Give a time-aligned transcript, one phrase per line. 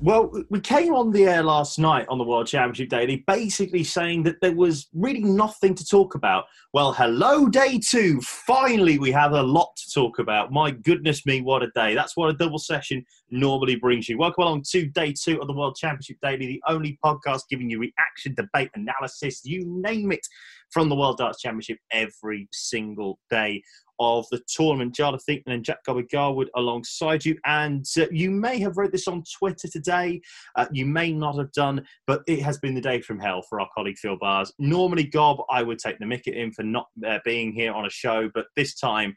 [0.00, 4.22] Well, we came on the air last night on the World Championship Daily basically saying
[4.24, 6.44] that there was really nothing to talk about.
[6.72, 8.20] Well, hello, day two.
[8.20, 10.52] Finally, we have a lot to talk about.
[10.52, 11.96] My goodness me, what a day.
[11.96, 14.18] That's what a double session normally brings you.
[14.18, 17.80] Welcome along to day two of the World Championship Daily, the only podcast giving you
[17.80, 20.24] reaction, debate, analysis, you name it,
[20.70, 23.62] from the World Darts Championship every single day
[24.00, 24.94] of the tournament.
[24.94, 27.36] Jarleth Thinkman and Jack Garwood alongside you.
[27.44, 30.20] And uh, you may have read this on Twitter today.
[30.56, 33.60] Uh, you may not have done, but it has been the day from hell for
[33.60, 34.52] our colleague Phil Bars.
[34.58, 37.86] Normally, Gob, I would take the mick at him for not uh, being here on
[37.86, 39.16] a show, but this time,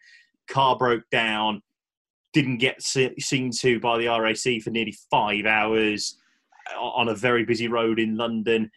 [0.50, 1.62] car broke down,
[2.34, 6.18] didn't get seen to by the RAC for nearly five hours
[6.74, 8.72] uh, on a very busy road in London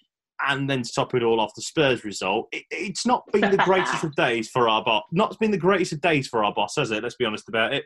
[0.47, 2.49] and then to top it all off, the Spurs result.
[2.53, 5.05] It, it's not been the greatest of days for our boss.
[5.13, 7.03] Not been the greatest of days for our boss, has it?
[7.03, 7.85] Let's be honest about it.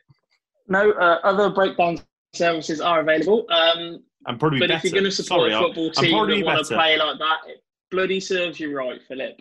[0.68, 1.98] No, uh, other breakdown
[2.34, 3.46] services are available.
[3.50, 4.78] Um, I'm probably but better.
[4.78, 7.38] if you're going to support Sorry, a football team that want to play like that,
[7.46, 9.40] it bloody serves you right, Philip.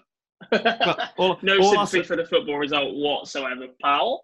[1.18, 4.24] all, no all sympathy for the football result whatsoever, pal.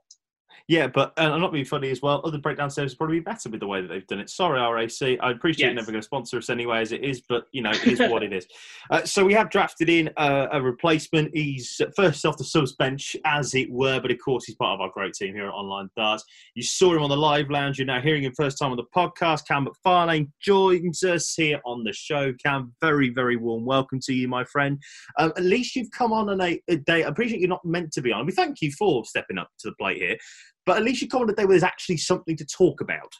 [0.69, 2.21] Yeah, but and I'm not being funny as well.
[2.23, 4.29] Other breakdown services probably be better with the way that they've done it.
[4.29, 5.19] Sorry, RAC.
[5.21, 5.67] I appreciate yes.
[5.67, 7.99] you're never going to sponsor us anyway, as it is, but you know it is
[8.09, 8.47] what it is.
[8.89, 11.35] Uh, so we have drafted in a, a, replacement.
[11.35, 14.81] He's first off the subs bench, as it were, but of course he's part of
[14.81, 16.23] our great team here at Online Darts.
[16.55, 17.77] You saw him on the live lounge.
[17.77, 19.45] You're now hearing him first time on the podcast.
[19.45, 22.31] Cam McFarlane joins us here on the show.
[22.41, 24.81] Cam, very very warm welcome to you, my friend.
[25.19, 27.03] Um, at least you've come on a, a day.
[27.03, 28.25] I appreciate you're not meant to be on.
[28.25, 30.17] We thank you for stepping up to the plate here.
[30.65, 33.11] But at least you come on a day where there's actually something to talk about.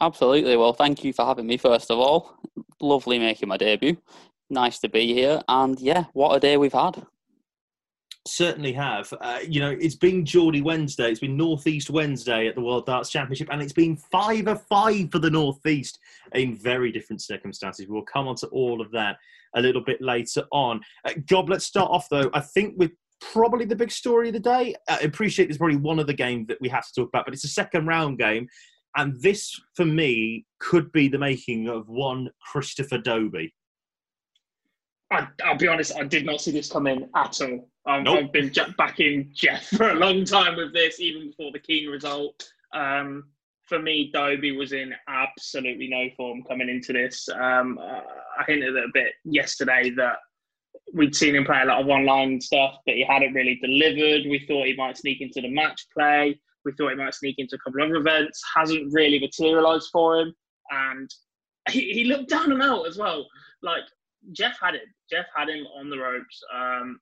[0.00, 0.56] Absolutely.
[0.56, 2.36] Well, thank you for having me, first of all.
[2.80, 3.96] Lovely making my debut.
[4.48, 5.42] Nice to be here.
[5.48, 7.04] And yeah, what a day we've had.
[8.26, 9.12] Certainly have.
[9.20, 11.10] Uh, you know, it's been Geordie Wednesday.
[11.10, 15.10] It's been Northeast Wednesday at the World Darts Championship, and it's been five of five
[15.10, 15.98] for the Northeast
[16.34, 17.86] in very different circumstances.
[17.88, 19.16] We'll come on to all of that
[19.56, 20.80] a little bit later on.
[21.04, 22.30] Uh, Gob, let's start off though.
[22.34, 24.74] I think with probably the big story of the day.
[24.88, 27.34] I appreciate there's probably one of the games that we have to talk about, but
[27.34, 28.48] it's a second round game.
[28.96, 33.52] And this, for me, could be the making of one Christopher Dobey.
[35.12, 37.68] I, will be honest, I did not see this coming at all.
[37.86, 38.24] Um, nope.
[38.24, 42.48] I've been backing Jeff for a long time with this, even before the Keen result.
[42.72, 43.24] Um,
[43.66, 47.28] for me, Dobey was in absolutely no form coming into this.
[47.28, 50.16] Um, I hinted a bit yesterday that
[50.92, 54.28] we'd seen him play a lot of online stuff, but he hadn't really delivered.
[54.28, 56.38] We thought he might sneak into the match play.
[56.64, 58.42] We thought he might sneak into a couple of other events.
[58.54, 60.34] Hasn't really materialised for him,
[60.70, 61.10] and
[61.70, 63.26] he, he looked down and out as well.
[63.62, 63.84] Like
[64.32, 64.94] Jeff had him.
[65.10, 66.42] Jeff had him on the ropes.
[66.54, 67.00] Um,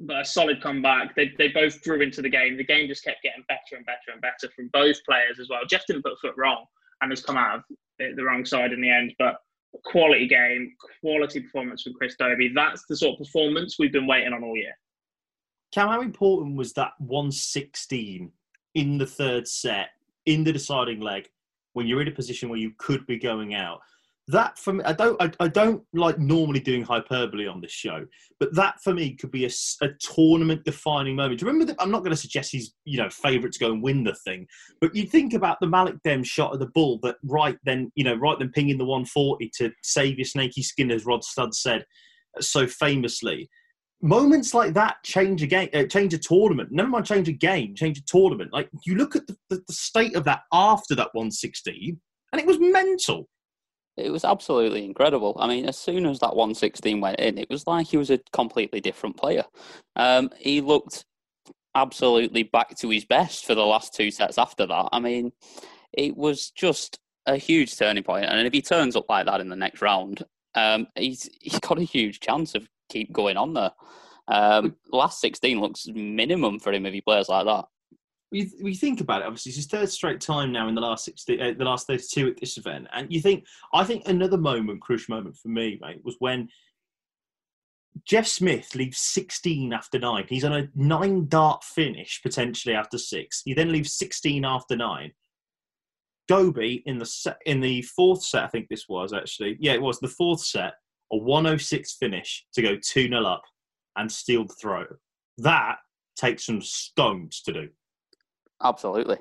[0.00, 1.14] but a solid comeback.
[1.14, 2.56] They, they both drew into the game.
[2.56, 5.60] The game just kept getting better and better and better from both players as well.
[5.68, 6.64] Jeff didn't put foot wrong
[7.00, 7.64] and has come out of
[7.98, 9.36] the wrong side in the end, but
[9.84, 12.52] quality game, quality performance from Chris Dobey.
[12.54, 14.74] That's the sort of performance we've been waiting on all year.
[15.72, 18.30] Cam, how important was that 116
[18.74, 19.88] in the third set,
[20.26, 21.28] in the deciding leg,
[21.72, 23.80] when you're in a position where you could be going out?
[24.28, 28.06] That for me, I don't, I, I, don't like normally doing hyperbole on this show,
[28.40, 29.50] but that for me could be a,
[29.82, 31.42] a tournament defining moment.
[31.42, 34.02] Remember that I'm not going to suggest he's, you know, favourite to go and win
[34.02, 34.46] the thing,
[34.80, 38.04] but you think about the Malik Dem shot of the bull that right then, you
[38.04, 41.84] know, right then pinging the 140 to save your snaky skin, as Rod Studd said
[42.40, 43.50] so famously.
[44.00, 46.70] Moments like that change a game, uh, change a tournament.
[46.72, 48.54] Never mind, change a game, change a tournament.
[48.54, 52.00] Like you look at the, the, the state of that after that 116,
[52.32, 53.28] and it was mental
[53.96, 55.36] it was absolutely incredible.
[55.38, 58.18] I mean, as soon as that 116 went in, it was like he was a
[58.32, 59.44] completely different player.
[59.96, 61.04] Um, he looked
[61.74, 64.88] absolutely back to his best for the last two sets after that.
[64.92, 65.32] I mean,
[65.92, 68.26] it was just a huge turning point.
[68.26, 70.24] And if he turns up like that in the next round,
[70.54, 73.72] um, he's he's got a huge chance of keep going on there.
[74.26, 77.66] Um, last 16 looks minimum for him if he plays like that
[78.34, 79.26] we, we think about it.
[79.26, 82.26] Obviously, it's his third straight time now in the last 60, uh, the last 32
[82.26, 86.00] at this event, and you think I think another moment, crucial moment for me, mate,
[86.02, 86.48] was when
[88.04, 90.24] Jeff Smith leaves 16 after nine.
[90.28, 93.42] He's on a nine dart finish potentially after six.
[93.44, 95.12] He then leaves 16 after nine.
[96.28, 99.82] Dobey in the set, in the fourth set, I think this was actually, yeah, it
[99.82, 100.74] was the fourth set,
[101.12, 103.42] a 106 finish to go 2 0 up
[103.96, 104.86] and steal the throw.
[105.38, 105.76] That
[106.16, 107.68] takes some stones to do.
[108.62, 109.18] Absolutely.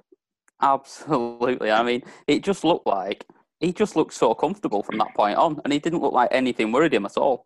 [0.62, 1.72] Absolutely.
[1.72, 3.26] I mean, it just looked like
[3.60, 6.72] he just looked so comfortable from that point on, and he didn't look like anything
[6.72, 7.44] worried him at all.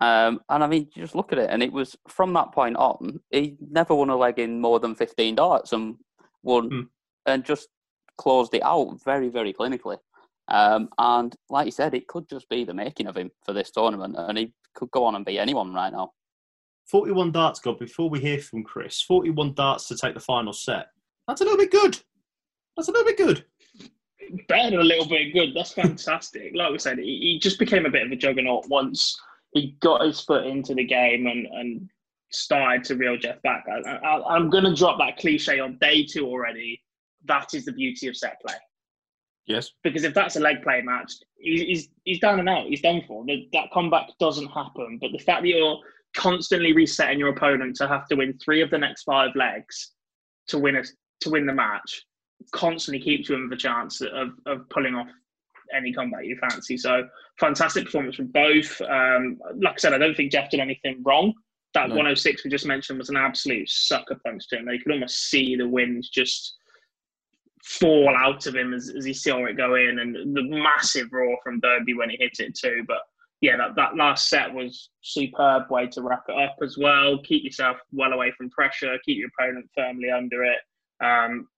[0.00, 3.20] Um, and I mean, just look at it, and it was from that point on,
[3.30, 5.96] he never won a leg in more than 15 darts and
[6.42, 6.86] won mm.
[7.26, 7.68] and just
[8.16, 9.98] closed it out very, very clinically.
[10.48, 13.70] Um, and like you said, it could just be the making of him for this
[13.70, 16.12] tournament, and he could go on and beat anyone right now.
[16.86, 19.02] 41 darts, God, before we hear from Chris.
[19.02, 20.86] 41 darts to take the final set.
[21.28, 22.00] That's a little bit good.
[22.76, 23.44] That's a little bit good.
[24.48, 25.54] Better than a little bit good.
[25.54, 26.52] That's fantastic.
[26.54, 29.16] like we said, he, he, just became a bit of a juggernaut once
[29.52, 31.88] he got his foot into the game and, and
[32.30, 33.64] started to reel Jeff back.
[33.68, 36.80] I, am going to drop that cliche on day two already.
[37.26, 38.56] That is the beauty of set play.
[39.46, 39.70] Yes.
[39.82, 42.66] Because if that's a leg play match, he's, he's down and out.
[42.66, 43.24] He's done for.
[43.26, 44.98] That comeback doesn't happen.
[45.00, 45.78] But the fact that you're
[46.14, 49.92] constantly resetting your opponent to have to win three of the next five legs
[50.48, 50.82] to win a,
[51.20, 52.04] to win the match
[52.52, 55.08] constantly keeps you in the chance of, of pulling off
[55.74, 56.76] any combat you fancy.
[56.76, 57.06] So
[57.38, 58.80] fantastic performance from both.
[58.82, 61.34] Um, like I said, I don't think Jeff did anything wrong.
[61.74, 61.96] That no.
[61.96, 64.68] 106 we just mentioned was an absolute sucker punch to him.
[64.68, 66.56] You could almost see the wind just
[67.62, 71.36] fall out of him as, as he saw it go in, and the massive roar
[71.42, 72.84] from Dobey when he hit it too.
[72.86, 73.00] But
[73.40, 77.18] yeah, that, that last set was superb way to wrap it up as well.
[77.22, 80.58] Keep yourself well away from pressure, keep your opponent firmly under it.
[81.00, 81.48] Um,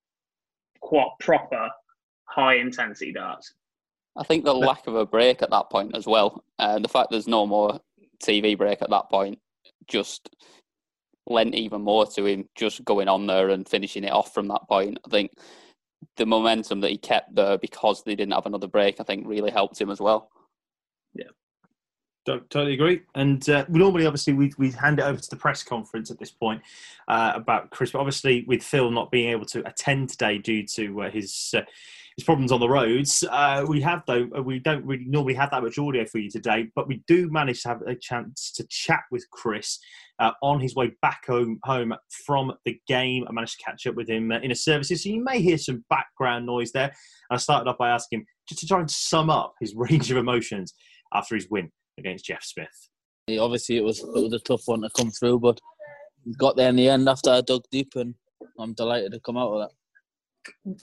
[0.81, 1.71] quite proper
[2.25, 3.55] high intensity darts.
[4.17, 7.11] I think the lack of a break at that point as well, uh, the fact
[7.11, 7.81] there's no more
[8.23, 9.39] TV break at that point,
[9.87, 10.31] just
[11.27, 14.67] lent even more to him just going on there and finishing it off from that
[14.69, 14.99] point.
[15.07, 15.33] I think
[16.17, 19.51] the momentum that he kept there because they didn't have another break, I think really
[19.51, 20.31] helped him as well.
[22.51, 23.03] Totally agree.
[23.15, 26.31] And uh, normally, obviously, we we hand it over to the press conference at this
[26.31, 26.63] point
[27.09, 27.93] uh, about Chris.
[27.93, 31.63] But obviously, with Phil not being able to attend today due to uh, his uh,
[32.17, 35.51] his problems on the roads, uh, we have though uh, we don't really normally have
[35.51, 36.69] that much audio for you today.
[36.75, 39.79] But we do manage to have a chance to chat with Chris
[40.43, 41.95] on his way back home home
[42.27, 43.25] from the game.
[43.29, 45.85] I managed to catch up with him in a services, so you may hear some
[45.89, 46.93] background noise there.
[47.31, 50.17] I started off by asking him just to try and sum up his range of
[50.17, 50.75] emotions
[51.13, 52.89] after his win against Jeff Smith.
[53.27, 55.61] Yeah, obviously, it was it was a tough one to come through, but
[56.37, 58.15] got there in the end after I dug deep, and
[58.59, 59.71] I'm delighted to come out of that.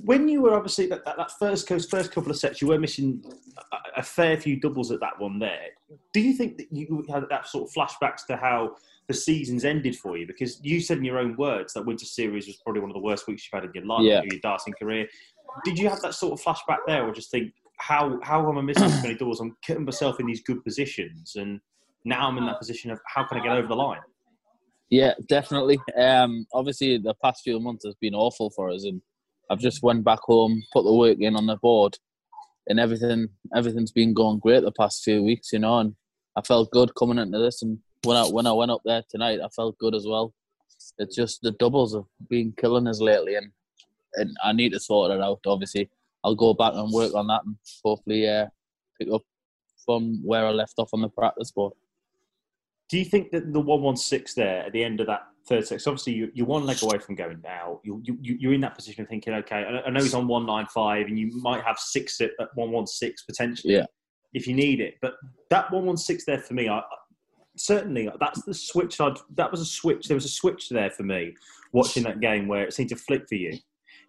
[0.01, 3.23] When you were obviously that, that, that first first couple of sets, you were missing
[3.71, 5.39] a, a, fair few doubles at that one.
[5.39, 5.69] There,
[6.13, 8.75] do you think that you had that sort of flashbacks to how
[9.07, 10.27] the seasons ended for you?
[10.27, 13.01] Because you said in your own words that Winter Series was probably one of the
[13.01, 14.21] worst weeks you've had in your life, yeah.
[14.23, 15.07] your darting career.
[15.65, 18.61] Did you have that sort of flashback there, or just think how how am I
[18.61, 19.39] missing so many doors?
[19.39, 21.59] I'm putting myself in these good positions, and
[22.05, 24.01] now I'm in that position of how can I get over the line?
[24.89, 25.79] Yeah, definitely.
[25.99, 29.01] Um, obviously, the past few months has been awful for us, and
[29.49, 31.97] I've just went back home, put the work in on the board,
[32.67, 35.79] and everything everything's been going great the past few weeks, you know.
[35.79, 35.95] And
[36.35, 39.39] I felt good coming into this, and when I when I went up there tonight,
[39.43, 40.33] I felt good as well.
[40.97, 43.51] It's just the doubles have been killing us lately, and
[44.13, 45.39] and I need to sort it out.
[45.45, 45.89] Obviously,
[46.27, 48.47] I'll go back and work on that and hopefully uh,
[48.99, 49.21] pick up
[49.85, 51.71] from where I left off on the practice board.
[52.89, 55.65] Do you think that the one one six there at the end of that third
[55.65, 55.87] set?
[55.87, 57.79] obviously you, you're one leg away from going now.
[57.85, 60.67] You, you you're in that position of thinking, okay, I know he's on one nine
[60.73, 63.85] five, and you might have six at one one six potentially, yeah.
[64.33, 64.95] if you need it.
[65.01, 65.13] But
[65.49, 66.81] that one one six there for me, I,
[67.55, 68.99] certainly that's the switch.
[68.99, 70.07] I'd, that was a switch.
[70.07, 71.35] There was a switch there for me
[71.71, 73.57] watching that game where it seemed to flip for you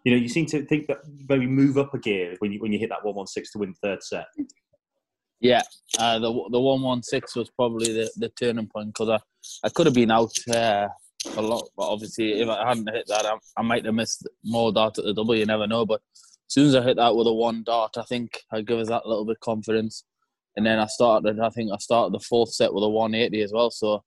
[0.08, 2.72] you know, you seem to think that maybe move up a gear when you when
[2.72, 4.24] you hit that one one six to win third set.
[5.38, 5.60] Yeah,
[5.98, 9.68] uh, the the one one six was probably the, the turning point because I, I
[9.68, 10.88] could have been out uh,
[11.36, 14.72] a lot, but obviously if I hadn't hit that, I, I might have missed more
[14.72, 15.36] dart at the double.
[15.36, 18.02] You never know, but as soon as I hit that with a one dart, I
[18.04, 20.04] think I give us that little bit confidence.
[20.56, 23.52] And then I started, I think I started the fourth set with a 180 as
[23.52, 23.70] well.
[23.70, 24.02] So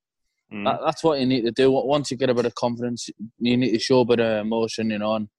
[0.52, 0.66] mm.
[0.66, 1.70] that, that's what you need to do.
[1.70, 4.90] Once you get a bit of confidence, you need to show a bit of emotion,
[4.90, 5.30] you know, and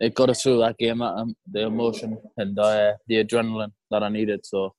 [0.00, 1.02] it got us through that game.
[1.02, 4.44] Um, the emotion and uh, the adrenaline that I needed.
[4.44, 4.74] So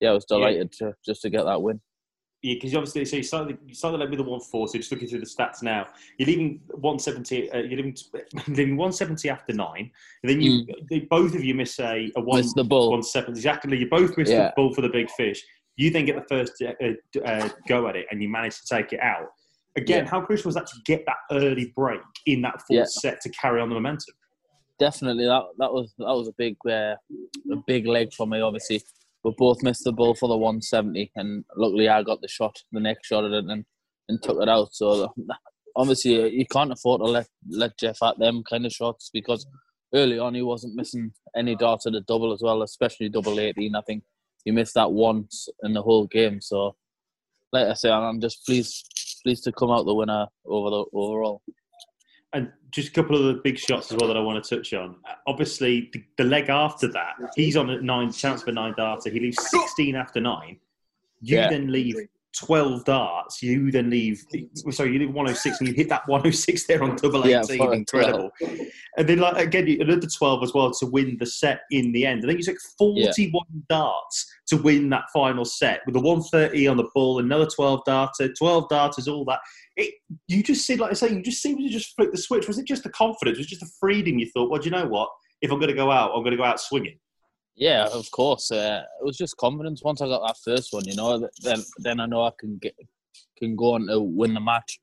[0.00, 0.88] yeah, I was delighted yeah.
[0.88, 1.80] to just to get that win.
[2.42, 4.66] Yeah, because obviously, so you started, you started with the one four.
[4.66, 5.86] So just looking through the stats now,
[6.18, 7.50] you're leaving one seventy.
[7.50, 7.96] Uh, you're leaving,
[8.48, 9.90] leaving one seventy after nine,
[10.22, 11.08] and then you mm.
[11.10, 13.76] both of you miss a, a one miss the ball one seventy exactly.
[13.76, 14.44] You both miss yeah.
[14.44, 15.42] the ball for the big fish.
[15.76, 18.94] You then get the first uh, uh, go at it, and you manage to take
[18.94, 19.28] it out.
[19.76, 20.10] Again, yeah.
[20.10, 23.60] how crucial was that to get that early break in that fourth set to carry
[23.60, 24.14] on the momentum?
[24.80, 26.96] Definitely that that was that was a big uh,
[27.52, 28.40] a big leg for me.
[28.40, 28.82] Obviously,
[29.22, 32.80] we both missed the ball for the 170, and luckily I got the shot, the
[32.80, 33.64] next shot at it, and,
[34.08, 34.74] and took it out.
[34.74, 35.12] So
[35.76, 39.46] obviously, uh, you can't afford to let let Jeff at them kind of shots because
[39.94, 43.76] early on he wasn't missing any darts at the double as well, especially double 18.
[43.76, 44.02] I think
[44.44, 46.40] he missed that once in the whole game.
[46.40, 46.74] So,
[47.52, 48.86] like I say, I'm just pleased
[49.22, 51.42] pleased to come out the winner over the overall.
[52.32, 54.72] And just a couple of the big shots as well that I want to touch
[54.74, 54.96] on.
[55.26, 59.10] Obviously, the, the leg after that, he's on a nine chance for nine darter.
[59.10, 60.58] He leaves 16 after nine.
[61.20, 61.50] You Yeah.
[61.50, 61.96] then leave
[62.38, 63.42] 12 darts.
[63.42, 64.24] You then leave,
[64.70, 67.58] sorry, you leave 106 and you hit that 106 there on double 18.
[67.58, 68.30] Yeah, Incredible.
[68.96, 72.22] And then, like, again, another 12 as well to win the set in the end.
[72.24, 76.76] I think you took 41 darts to win that final set with the 130 on
[76.76, 79.40] the ball, another 12 darter, 12 darters, all that.
[79.76, 79.94] It,
[80.28, 82.46] you just see, like I say, you just seemed to just flip the switch.
[82.46, 83.38] Was it just the confidence?
[83.38, 84.18] Was it just the freedom?
[84.18, 85.08] You thought, well, do you know what?
[85.40, 86.98] If I'm going to go out, I'm going to go out swinging.
[87.56, 88.50] Yeah, of course.
[88.50, 89.82] Uh, it was just confidence.
[89.84, 92.74] Once I got that first one, you know, then then I know I can get
[93.36, 94.80] can go on to win the match.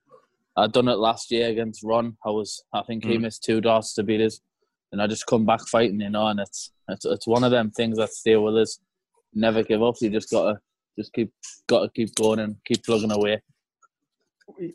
[0.55, 2.17] I done it last year against Ron.
[2.25, 3.21] I was, I think he Mm.
[3.21, 4.41] missed two darts to beat us,
[4.91, 6.27] and I just come back fighting, you know.
[6.27, 8.79] And it's it's it's one of them things that stay with us.
[9.33, 9.95] Never give up.
[10.01, 10.59] You just gotta
[10.97, 11.31] just keep
[11.67, 13.41] gotta keep going and keep plugging away.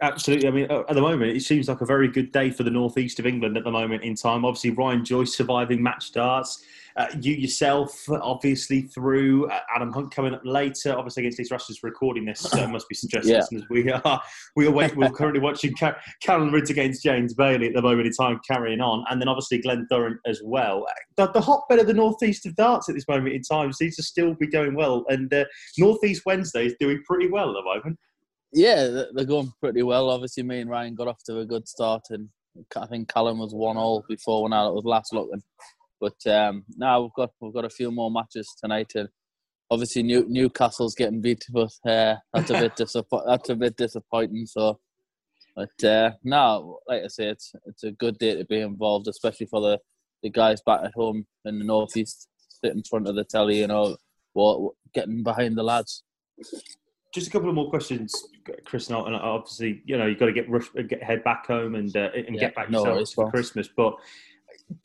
[0.01, 0.49] Absolutely.
[0.49, 2.71] I mean, uh, at the moment, it seems like a very good day for the
[2.71, 4.45] northeast of England at the moment in time.
[4.45, 6.63] Obviously, Ryan Joyce surviving match darts.
[6.95, 10.95] Uh, you yourself, obviously, through uh, Adam Hunt coming up later.
[10.95, 13.41] Obviously, against these Russians recording this, so must be stressed Yeah.
[13.71, 14.23] We are
[14.57, 18.13] we are we're currently watching Car- Callan Rydz against James Bailey at the moment in
[18.13, 20.87] time, carrying on, and then obviously Glen Durrant as well.
[21.17, 24.03] The, the hotbed of the northeast of darts at this moment in time seems to
[24.03, 25.47] still be going well, and uh,
[25.79, 27.99] Northeast Wednesday is doing pretty well at the moment.
[28.53, 30.11] Yeah, they're going pretty well.
[30.11, 32.29] Obviously, me and Ryan got off to a good start, and
[32.77, 35.43] I think Callan was one all before when I was last looking.
[36.01, 39.09] But um, now we've got we've got a few more matches tonight, and
[39.71, 44.45] obviously New, Newcastle's getting beat, but uh, that's a bit disappo- that's a bit disappointing.
[44.47, 44.79] So,
[45.57, 49.47] but uh, no, like I say, it's it's a good day to be involved, especially
[49.47, 49.79] for the,
[50.23, 53.67] the guys back at home in the northeast, sitting in front of the telly, you
[53.67, 53.97] know,
[54.35, 56.03] what getting behind the lads.
[57.13, 58.15] Just a couple of more questions,
[58.65, 58.89] Chris.
[58.89, 61.95] And and obviously, you know, you've got to get rush, get head back home and
[61.97, 63.31] uh, and Yeah, get back no yourself for.
[63.31, 63.69] Christmas.
[63.69, 63.95] But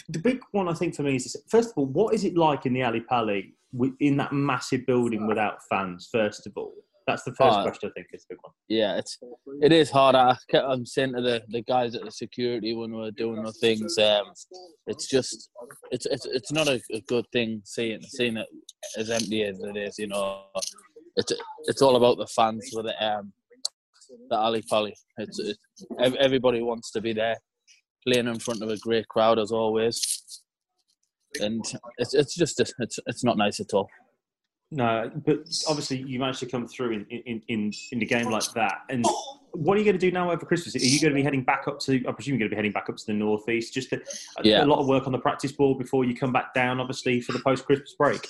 [0.09, 2.35] the big one, I think, for me is this, first of all, what is it
[2.35, 3.53] like in the Ali Pali
[3.99, 6.09] in that massive building without fans?
[6.11, 6.73] First of all,
[7.05, 7.89] that's the first Uh, question.
[7.89, 8.51] I think is the big one.
[8.67, 9.17] yeah, it's
[9.61, 10.15] it is hard.
[10.15, 13.53] I kept, I'm saying to the, the guys at the security when we're doing the
[13.53, 14.25] things, um,
[14.87, 15.49] it's just
[15.91, 18.47] it's it's it's not a, a good thing seeing seeing it
[18.97, 19.97] as empty as it is.
[19.97, 20.43] You know,
[21.17, 21.33] it's
[21.65, 22.95] it's all about the fans with it.
[23.01, 23.33] Um,
[24.29, 24.95] the Ali Pali.
[25.17, 25.59] It's, it's
[25.99, 27.35] everybody wants to be there,
[28.07, 30.41] playing in front of a great crowd as always,
[31.41, 31.63] and
[31.97, 33.89] it's it's just it's it's not nice at all.
[34.69, 38.51] No, but obviously you managed to come through in in, in, in a game like
[38.55, 38.79] that.
[38.89, 39.05] And
[39.53, 40.75] what are you going to do now over Christmas?
[40.75, 41.95] Are you going to be heading back up to?
[42.05, 43.73] I presume you're going to be heading back up to the northeast.
[43.73, 44.01] Just a-
[44.43, 44.63] Yeah.
[44.63, 47.31] a lot of work on the practice ball before you come back down, obviously for
[47.31, 48.27] the post Christmas break.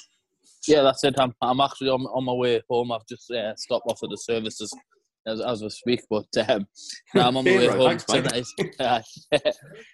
[0.67, 1.15] Yeah, that's it.
[1.17, 2.91] I'm, I'm actually on, on my way home.
[2.91, 4.73] I've just uh, stopped off at the services
[5.27, 6.67] as, as we speak, but um,
[7.15, 8.45] no, I'm on my way home tonight.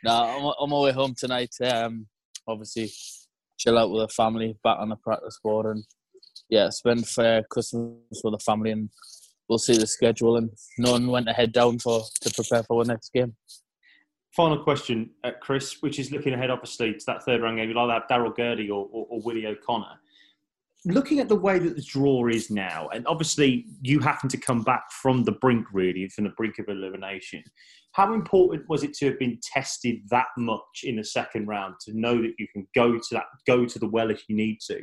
[0.04, 1.54] no, I'm on my way home tonight.
[1.64, 2.08] Um,
[2.48, 2.92] obviously,
[3.58, 5.84] chill out with the family, back on the practice board, and
[6.50, 8.90] yeah, spend uh, Christmas with the family, and
[9.50, 12.94] we'll see the schedule and knowing when to head down for to prepare for the
[12.94, 13.36] next game.
[14.36, 17.70] Final question, uh, Chris, which is looking ahead, obviously, to that third round game.
[17.70, 20.00] You'll either have Daryl Gurney or, or, or Willie O'Connor.
[20.86, 24.64] Looking at the way that the draw is now, and obviously you happen to come
[24.64, 27.42] back from the brink, really, from the brink of elimination.
[27.94, 31.98] How important was it to have been tested that much in the second round to
[31.98, 34.82] know that you can go to that, go to the well if you need to?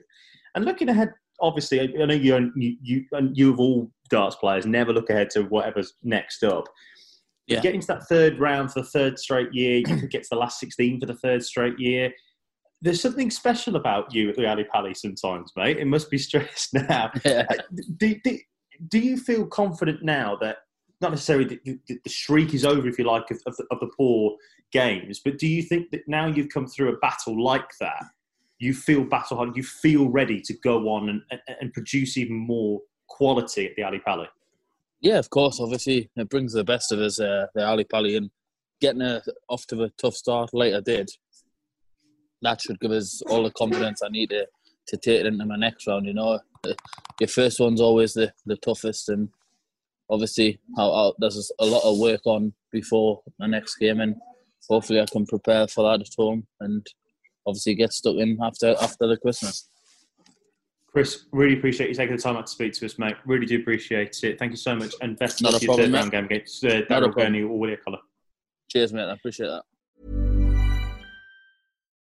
[0.55, 4.67] And looking ahead, obviously, I know you, you, you, and you of all darts players
[4.67, 6.65] never look ahead to whatever's next up.
[7.47, 7.61] Yeah.
[7.61, 10.39] Getting to that third round for the third straight year, you could get to the
[10.39, 12.13] last 16 for the third straight year.
[12.83, 15.79] There's something special about you at the Ali Pali sometimes, mate.
[15.79, 17.11] It must be stressed now.
[17.25, 17.45] Uh,
[17.97, 18.39] do, do,
[18.89, 20.59] do you feel confident now that
[21.01, 23.81] not necessarily the, the, the streak is over, if you like, of, of, the, of
[23.81, 24.37] the poor
[24.73, 28.03] games, but do you think that now you've come through a battle like that,
[28.59, 32.37] you feel battle hard, you feel ready to go on and, and, and produce even
[32.37, 34.29] more quality at the Ali Pali?
[35.01, 35.61] Yeah, of course.
[35.61, 38.31] Obviously, it brings the best of us, uh, the Ali Pali, and
[38.81, 41.11] getting a, off to a tough start later did.
[42.43, 44.47] That should give us all the confidence I need to,
[44.89, 46.07] to take it into my next round.
[46.07, 46.39] You know,
[47.21, 49.29] your first one's always the, the toughest, and
[50.09, 54.17] obviously, I'll, there's a lot of work on before the next game, and
[54.69, 56.87] hopefully, I can prepare for that at home, and
[57.47, 59.69] obviously get stuck in after after the Christmas.
[60.93, 63.15] Chris, really appreciate you taking the time out to speak to us, mate.
[63.25, 64.39] Really do appreciate it.
[64.41, 64.93] Thank you so much.
[65.01, 67.13] And best of luck for your third round game against uh, Not a Daryl problem.
[67.13, 67.99] Gurney or Willie O'Connor.
[68.69, 69.05] Cheers, mate.
[69.05, 69.63] I appreciate that.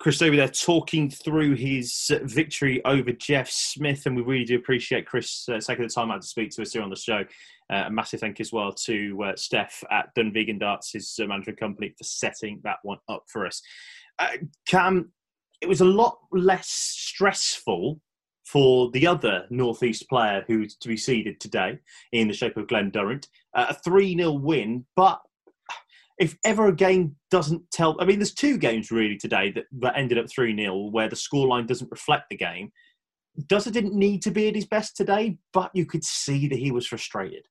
[0.00, 5.06] Chris over there talking through his victory over Jeff Smith, and we really do appreciate
[5.06, 7.22] Chris uh, taking the time out to speak to us here on the show.
[7.70, 11.26] Uh, a massive thank you as well to uh, Steph at Dunvegan Darts, his uh,
[11.26, 13.60] management company, for setting that one up for us.
[14.18, 15.12] Uh, Cam,
[15.60, 18.00] it was a lot less stressful
[18.46, 21.78] for the other Northeast player who's to be seeded today
[22.12, 23.28] in the shape of Glen Durrant.
[23.54, 25.20] Uh, a 3 0 win, but
[26.20, 29.96] if ever a game doesn't tell, I mean, there's two games really today that, that
[29.96, 32.70] ended up 3 0 where the scoreline doesn't reflect the game.
[33.46, 36.70] Duzza didn't need to be at his best today, but you could see that he
[36.70, 37.46] was frustrated.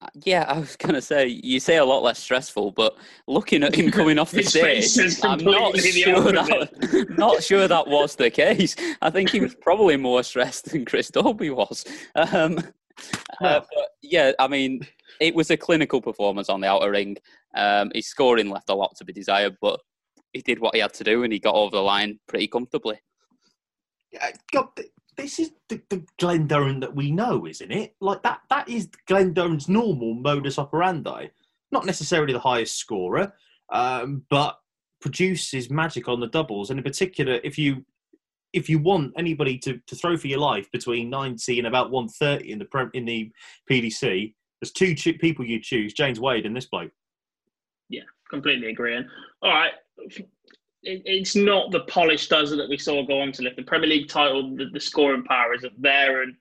[0.00, 3.62] Uh, yeah, I was going to say, you say a lot less stressful, but looking
[3.62, 8.30] at him coming off the stage, I'm not sure, that, not sure that was the
[8.30, 8.76] case.
[9.02, 11.84] I think he was probably more stressed than Chris Dobey was.
[12.14, 12.60] Um,
[13.42, 14.86] uh, but yeah, I mean,
[15.20, 17.16] it was a clinical performance on the outer ring.
[17.54, 19.80] Um, his scoring left a lot to be desired, but
[20.32, 23.00] he did what he had to do and he got over the line pretty comfortably.
[24.52, 24.68] God,
[25.16, 27.94] this is the, the Glen Durrant that we know, isn't it?
[28.00, 31.28] Like that that is Glen Durrant's normal modus operandi.
[31.72, 33.32] Not necessarily the highest scorer,
[33.70, 34.58] um, but
[35.00, 36.70] produces magic on the doubles.
[36.70, 37.84] And in particular, if you
[38.52, 42.50] if you want anybody to, to throw for your life between 90 and about 130
[42.50, 43.30] in the in the
[43.70, 46.92] PDC, there's two people you choose: James Wade and this bloke.
[47.90, 49.06] Yeah, completely agreeing.
[49.42, 53.56] All right, it, it's not the polished Duzza that we saw go on to lift
[53.56, 54.56] the Premier League title.
[54.56, 56.34] The, the scoring power isn't there, and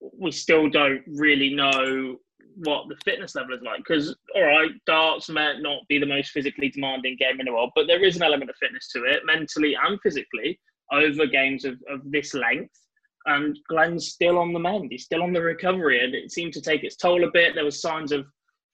[0.00, 2.18] we still don't really know
[2.56, 3.78] what the fitness level is like.
[3.78, 7.72] Because all right, darts may not be the most physically demanding game in the world,
[7.74, 10.60] but there is an element of fitness to it, mentally and physically,
[10.92, 12.78] over games of, of this length.
[13.26, 14.88] And Glen's still on the mend.
[14.90, 17.54] He's still on the recovery, and it seemed to take its toll a bit.
[17.54, 18.26] There was signs of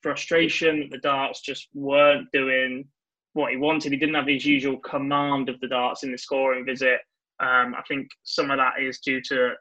[0.03, 2.87] frustration that the darts just weren't doing
[3.33, 3.93] what he wanted.
[3.93, 7.01] He didn't have his usual command of the darts in the scoring visit.
[7.39, 9.53] Um, I think some of that is due to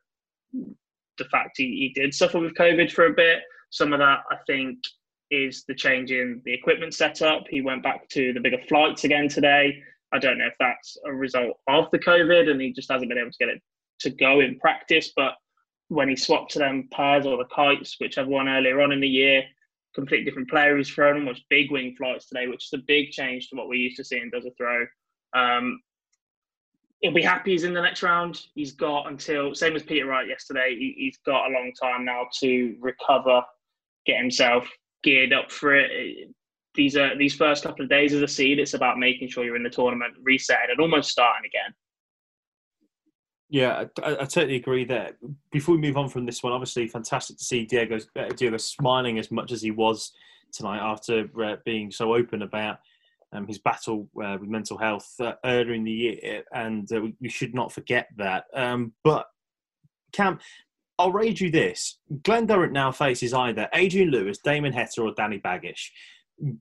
[0.54, 3.40] the fact he, he did suffer with COVID for a bit.
[3.70, 4.80] Some of that, I think,
[5.32, 7.44] is the change in the equipment setup.
[7.50, 9.82] He went back to the bigger flights again today.
[10.12, 13.20] I don't know if that's a result of the COVID and he just hasn't been
[13.20, 13.62] able to get it
[14.00, 15.12] to go in practice.
[15.16, 15.34] But
[15.90, 19.08] when he swapped to them pairs or the kites, whichever one earlier on in the
[19.08, 19.44] year,
[19.96, 23.50] completely different player who's thrown almost big wing flights today, which is a big change
[23.50, 24.86] to what we used to see in does a throw.
[25.34, 25.82] Um,
[27.02, 28.42] he'll be happy he's in the next round.
[28.56, 30.76] He's got until same as Peter Wright yesterday.
[30.78, 33.42] He, has got a long time now to recover,
[34.06, 34.70] get himself
[35.04, 36.30] geared up for it.
[36.76, 38.60] These are these first couple of days as a seed.
[38.60, 41.74] It's about making sure you're in the tournament, resetting, and almost starting again.
[43.50, 45.18] Yeah, I, I, totally agree there.
[45.52, 49.18] Before we move on from this one, obviously fantastic to see Diogo, uh, Diogo smiling
[49.18, 50.12] as much as he was
[50.52, 52.78] tonight after uh, being so open about
[53.32, 57.16] um, his battle uh, with mental health uh, earlier in the year, and uh, we,
[57.22, 58.46] we, should not forget that.
[58.54, 59.26] Um, but
[60.14, 60.40] Cam,
[61.00, 65.40] I'll raise you this: Glen Durrant now faces either Adrian Lewis, Damon Heta, or Danny
[65.40, 65.90] Baggish.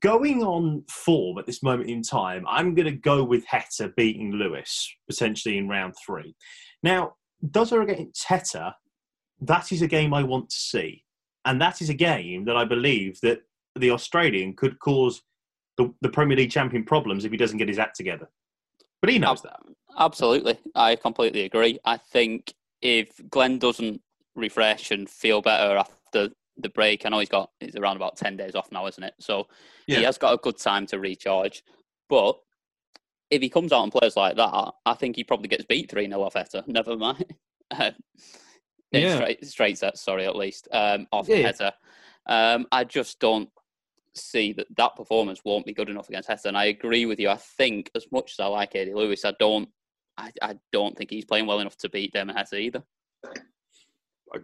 [0.00, 4.32] Going on form at this moment in time, I'm going to go with Heta beating
[4.32, 6.34] Lewis potentially in round three.
[6.82, 7.14] Now,
[7.44, 8.74] Duzza against Heta,
[9.40, 11.04] that is a game I want to see.
[11.44, 13.42] And that is a game that I believe that
[13.76, 15.22] the Australian could cause
[15.76, 18.28] the, the Premier League champion problems if he doesn't get his act together.
[19.00, 19.60] But he knows that.
[19.98, 20.58] Absolutely.
[20.74, 21.78] I completely agree.
[21.84, 24.00] I think if Glen doesn't
[24.34, 28.36] refresh and feel better after the break, I know he's got he's around about ten
[28.36, 29.14] days off now, isn't it?
[29.20, 29.46] So
[29.86, 29.98] yeah.
[29.98, 31.62] he has got a good time to recharge.
[32.08, 32.38] But
[33.30, 36.08] if he comes out and plays like that, I think he probably gets beat 3
[36.08, 36.66] 0 off Heta.
[36.66, 37.34] Never mind.
[38.92, 39.16] yeah.
[39.16, 41.52] Straight, straight set, sorry, at least, um, off yeah.
[41.52, 41.72] Heta.
[42.26, 43.48] Um, I just don't
[44.14, 46.46] see that that performance won't be good enough against Heta.
[46.46, 47.28] And I agree with you.
[47.28, 49.68] I think, as much as I like Eddie Lewis, I don't,
[50.16, 52.82] I, I don't think he's playing well enough to beat Damon Heta either.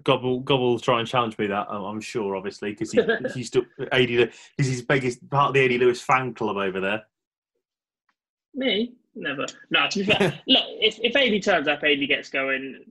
[0.02, 3.02] Gobble, will, God will try and challenge me that I'm sure, obviously, because he,
[3.34, 4.30] he's still Eddie.
[4.56, 7.02] He's his biggest part of the Eddie Lewis fan club over there.
[8.54, 8.94] Me?
[9.14, 9.46] Never.
[9.70, 12.84] No, to be fair, look, if, if AD turns up, AD gets going,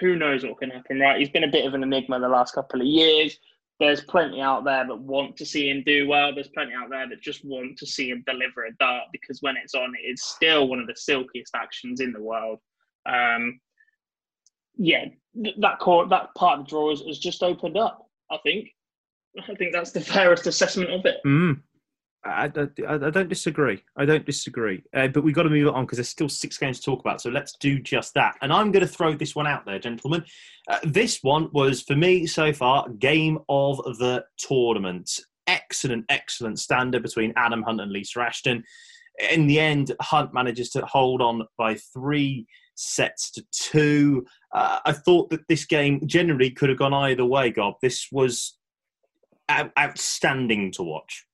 [0.00, 1.18] who knows what can happen, right?
[1.18, 3.38] He's been a bit of an enigma the last couple of years.
[3.80, 6.34] There's plenty out there that want to see him do well.
[6.34, 9.56] There's plenty out there that just want to see him deliver a dart because when
[9.56, 12.60] it's on, it's still one of the silkiest actions in the world.
[13.06, 13.60] Um,
[14.76, 18.06] yeah, that core, that part of the draw has, has just opened up.
[18.30, 18.68] I think.
[19.38, 21.18] I think that's the fairest assessment of it.
[21.26, 21.60] Mm.
[22.24, 23.82] I, I, I, don't disagree.
[23.96, 24.82] I don't disagree.
[24.94, 27.00] Uh, but we've got to move it on because there's still six games to talk
[27.00, 27.20] about.
[27.20, 28.36] So let's do just that.
[28.42, 30.24] And I'm going to throw this one out there, gentlemen.
[30.68, 35.18] Uh, this one was, for me so far, game of the tournament.
[35.48, 38.62] Excellent, excellent standard between Adam Hunt and Lisa Ashton.
[39.30, 44.24] In the end, Hunt manages to hold on by three sets to two.
[44.52, 47.74] Uh, I thought that this game generally could have gone either way, Gob.
[47.82, 48.56] This was
[49.50, 51.26] outstanding to watch.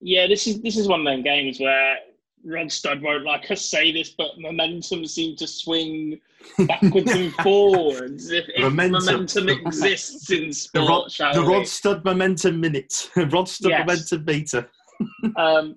[0.00, 1.98] Yeah, this is this is one of them games where
[2.44, 6.20] Rod Studd won't like us say this, but momentum seemed to swing
[6.66, 8.30] backwards and forwards.
[8.30, 9.04] If, if momentum.
[9.04, 9.48] momentum.
[9.48, 13.86] exists in sport, the Rod, the Rod Studd momentum minute, Rod Studd yes.
[13.86, 14.70] momentum meter.
[15.36, 15.76] um,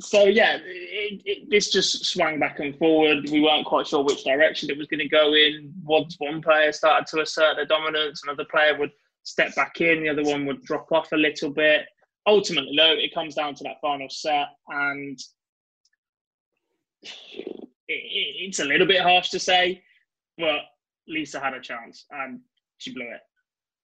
[0.00, 3.28] so yeah, it, it, this just swung back and forward.
[3.30, 5.72] We weren't quite sure which direction it was going to go in.
[5.84, 10.08] Once one player started to assert their dominance, another player would step back in, the
[10.08, 11.82] other one would drop off a little bit
[12.30, 15.18] ultimately, though, it comes down to that final set, and
[17.02, 17.48] it,
[17.88, 19.82] it's a little bit harsh to say,
[20.38, 20.60] but
[21.08, 22.40] Lisa had a chance and
[22.78, 23.20] she blew it.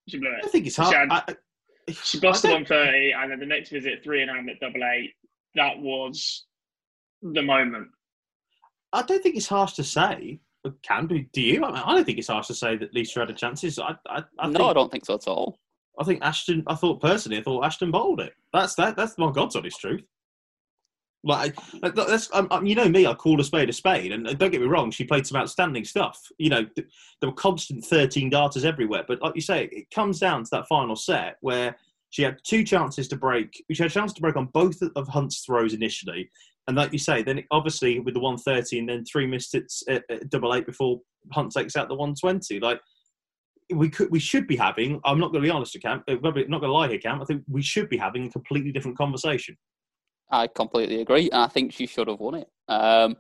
[0.09, 0.45] She blew it.
[0.45, 0.91] I think it's hard.
[0.91, 1.37] She, had, I,
[2.05, 5.13] she lost the 130, and then the next visit, three and nine at double eight.
[5.57, 6.47] That was
[7.23, 7.89] the moment.
[8.93, 10.41] I don't think it's harsh to say.
[10.65, 11.29] It can be.
[11.33, 11.65] Do you?
[11.65, 13.79] I, mean, I don't think it's harsh to say that Lisa had a chances.
[13.79, 15.59] I, I, I no, think, I don't think so at all.
[15.99, 16.63] I think Ashton.
[16.67, 18.33] I thought personally, I thought Ashton bowled it.
[18.53, 18.97] That's that.
[18.97, 20.03] That's my God's honest truth.
[21.25, 24.61] Like that's, um, you know me, I call a spade a spade, and don't get
[24.61, 26.21] me wrong, she played some outstanding stuff.
[26.39, 30.45] You know, there were constant thirteen darters everywhere, but like you say, it comes down
[30.45, 31.75] to that final set where
[32.11, 33.65] she had two chances to break.
[33.73, 36.31] She had a chance to break on both of Hunt's throws initially,
[36.69, 39.73] and like you say, then obviously with the one thirty and then three missed it
[39.89, 41.01] at, at double eight before
[41.33, 42.61] Hunt takes out the one twenty.
[42.61, 42.81] Like
[43.75, 45.01] we could we should be having.
[45.05, 46.03] I'm not going to be honest, Cam.
[46.09, 47.23] I'm uh, not going to lie here, Camp.
[47.23, 49.57] I think we should be having a completely different conversation.
[50.31, 52.49] I completely agree, and I think she should have won it.
[52.69, 53.17] Um,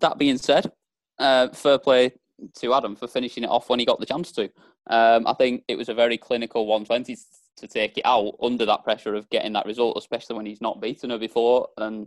[0.00, 0.70] that being said,
[1.18, 2.12] uh, fair play
[2.60, 4.50] to Adam for finishing it off when he got the chance to.
[4.88, 7.16] Um, I think it was a very clinical 120
[7.56, 10.80] to take it out under that pressure of getting that result, especially when he's not
[10.80, 12.06] beaten her before, and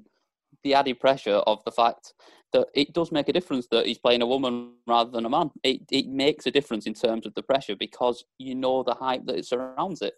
[0.64, 2.14] the added pressure of the fact
[2.54, 5.52] that it does make a difference that he's playing a woman rather than a man.
[5.64, 9.26] It it makes a difference in terms of the pressure because you know the hype
[9.26, 10.14] that surrounds it.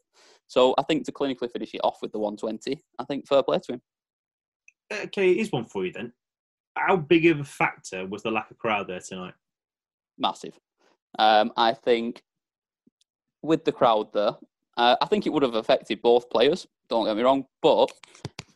[0.48, 3.60] So I think to clinically finish it off with the 120, I think fair play
[3.60, 3.82] to him.
[4.92, 6.14] Okay, here's one for you then.
[6.76, 9.34] How big of a factor was the lack of crowd there tonight?
[10.18, 10.60] Massive.
[11.18, 12.24] Um, I think
[13.42, 14.34] with the crowd there,
[14.78, 16.68] uh, I think it would have affected both players.
[16.90, 17.92] Don't get me wrong, but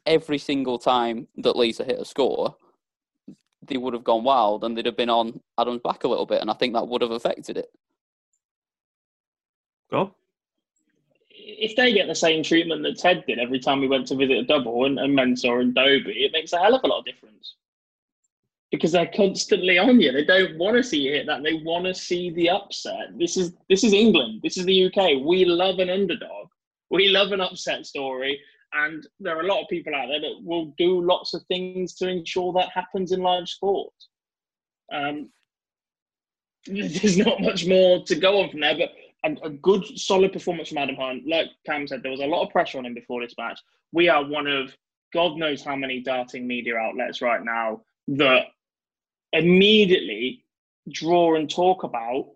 [0.07, 2.55] every single time that Lisa hit a score,
[3.67, 6.41] they would have gone wild and they'd have been on Adam's back a little bit,
[6.41, 7.69] and I think that would have affected it.
[9.91, 10.13] Go.
[11.29, 14.37] If they get the same treatment that Ted did every time we went to visit
[14.37, 17.05] a double and, and Mensah and Dobey, it makes a hell of a lot of
[17.05, 17.55] difference.
[18.69, 20.11] Because they're constantly on you.
[20.11, 21.41] They don't want to see you hit that.
[21.41, 23.17] They want to see the upset.
[23.17, 24.41] This is this is England.
[24.43, 25.25] This is the UK.
[25.25, 26.49] We love an underdog.
[26.89, 28.37] We love an upset story.
[28.73, 31.93] And there are a lot of people out there that will do lots of things
[31.95, 33.93] to ensure that happens in live sport.
[34.91, 35.29] Um,
[36.67, 38.91] there's not much more to go on from there, but
[39.23, 41.27] a, a, good, solid performance from Adam Hunt.
[41.27, 43.59] Like Cam said, there was a lot of pressure on him before this match.
[43.91, 44.75] We are one of
[45.13, 48.47] God knows how many darting media outlets right now that
[49.33, 50.43] immediately
[50.91, 52.31] draw and talk about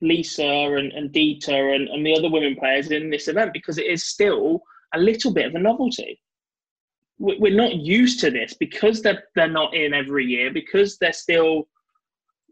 [0.00, 3.86] Lisa and, and Deta and, and the other women players in this event because it
[3.86, 4.62] is still
[4.94, 6.20] a little bit of a novelty.
[7.18, 11.68] We're not used to this because they're, they're not in every year, because they're still,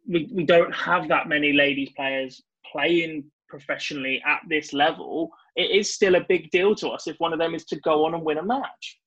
[0.09, 5.31] we, we don't have that many ladies players playing professionally at this level.
[5.57, 8.05] It is still a big deal to us if one of them is to go
[8.05, 8.99] on and win a match,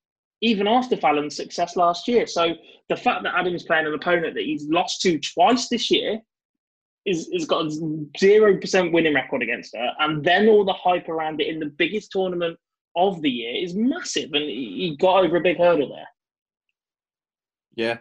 [0.41, 2.27] even after Fallon's success last year.
[2.27, 2.55] So
[2.89, 6.19] the fact that Adam's playing an opponent that he's lost to twice this year
[7.05, 11.07] is, is got a zero percent winning record against her, and then all the hype
[11.07, 12.57] around it in the biggest tournament
[12.95, 16.07] of the year is massive, and he got over a big hurdle there.
[17.75, 17.97] Yeah,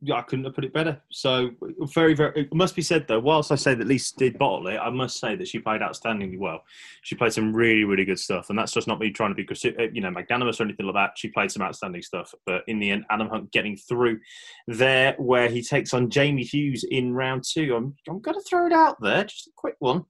[0.00, 1.00] yeah, I couldn't have put it better.
[1.10, 1.50] So
[1.92, 2.42] very, very.
[2.42, 3.18] It must be said though.
[3.18, 6.38] Whilst I say that Lisa did bottle it, I must say that she played outstandingly
[6.38, 6.62] well.
[7.02, 9.48] She played some really, really good stuff, and that's just not me trying to be,
[9.48, 11.18] uh, you know, magnanimous or anything like that.
[11.18, 14.20] She played some outstanding stuff, but in the end, Adam Hunt getting through
[14.68, 17.74] there, where he takes on Jamie Hughes in round two.
[17.74, 20.04] I'm, I'm going to throw it out there, just a quick one.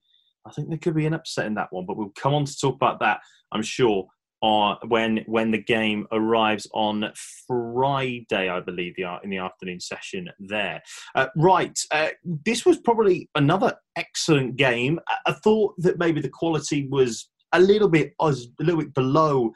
[0.48, 2.58] I think there could be an upset in that one, but we'll come on to
[2.58, 3.20] talk about that.
[3.52, 4.06] I'm sure
[4.40, 7.10] on when when the game arrives on
[7.46, 10.82] Friday, I believe, the in the afternoon session there.
[11.14, 15.00] Uh, right, uh, this was probably another excellent game.
[15.08, 19.52] I, I, thought that maybe the quality was a little bit a little bit below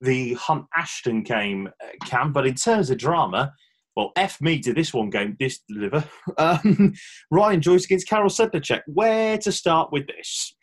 [0.00, 3.52] the Hunt Ashton game, uh, Cam, but in terms of drama.
[3.96, 6.04] Well, F me to this one game, this deliver.
[6.38, 6.94] Um,
[7.30, 8.82] Ryan Joyce against Karel Sedlacek.
[8.86, 10.54] Where to start with this?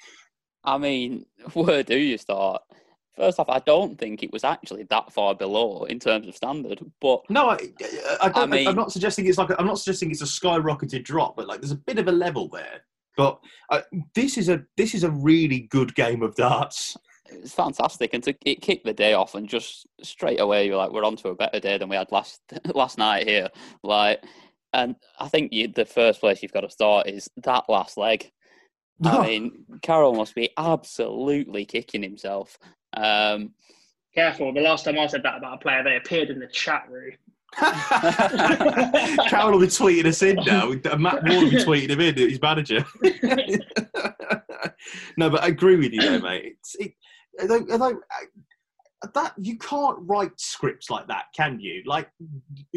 [0.64, 2.62] I mean, where do you start?
[3.16, 6.80] First off, I don't think it was actually that far below in terms of standard.
[7.02, 7.58] But no, I,
[8.22, 11.04] I, I mean, I'm not suggesting it's like a, I'm not suggesting it's a skyrocketed
[11.04, 12.82] drop, but like there's a bit of a level there.
[13.18, 13.40] But
[13.70, 13.82] uh,
[14.16, 16.96] this is a this is a really good game of darts.
[17.32, 20.92] It's fantastic, and to it kicked the day off, and just straight away you're like,
[20.92, 22.42] we're on to a better day than we had last
[22.74, 23.50] last night here.
[23.84, 24.24] Like,
[24.74, 28.32] and I think you, the first place you've got to start is that last leg.
[29.04, 32.58] I mean, Karel must be absolutely kicking himself.
[32.94, 33.54] Um,
[34.14, 36.88] Careful, the last time I said that about a player, they appeared in the chat
[36.90, 37.14] room.
[39.30, 40.72] Karel will be tweeting us in now.
[40.98, 42.86] Matt Ward will be tweeting him in, his manager.
[45.18, 46.58] no, but I agree with you there, mate.
[46.60, 46.94] It's, it,
[47.42, 48.00] although, although,
[49.14, 51.84] that you can't write scripts like that, can you?
[51.86, 52.10] Like,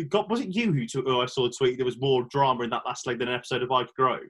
[0.08, 1.78] got, was it you who, took, who I saw a tweet?
[1.78, 4.20] There was more drama in that last leg than an episode of Byker Grove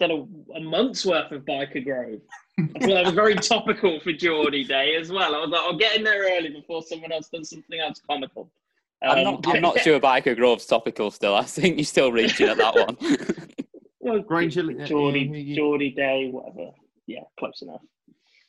[0.00, 2.20] Than a, a, month's worth of Byker Grove.
[2.58, 5.34] I thought that was very topical for Geordie Day as well.
[5.34, 8.50] I was like, I'll get in there early before someone else does something else comical.
[9.02, 9.46] Um, I'm not.
[9.48, 11.34] I'm not sure Byker Grove's topical still.
[11.34, 12.96] I think you're still reaching at that one.
[14.00, 16.70] well, Granger, Geordie, Geordie Day, whatever.
[17.06, 17.82] Yeah, close enough.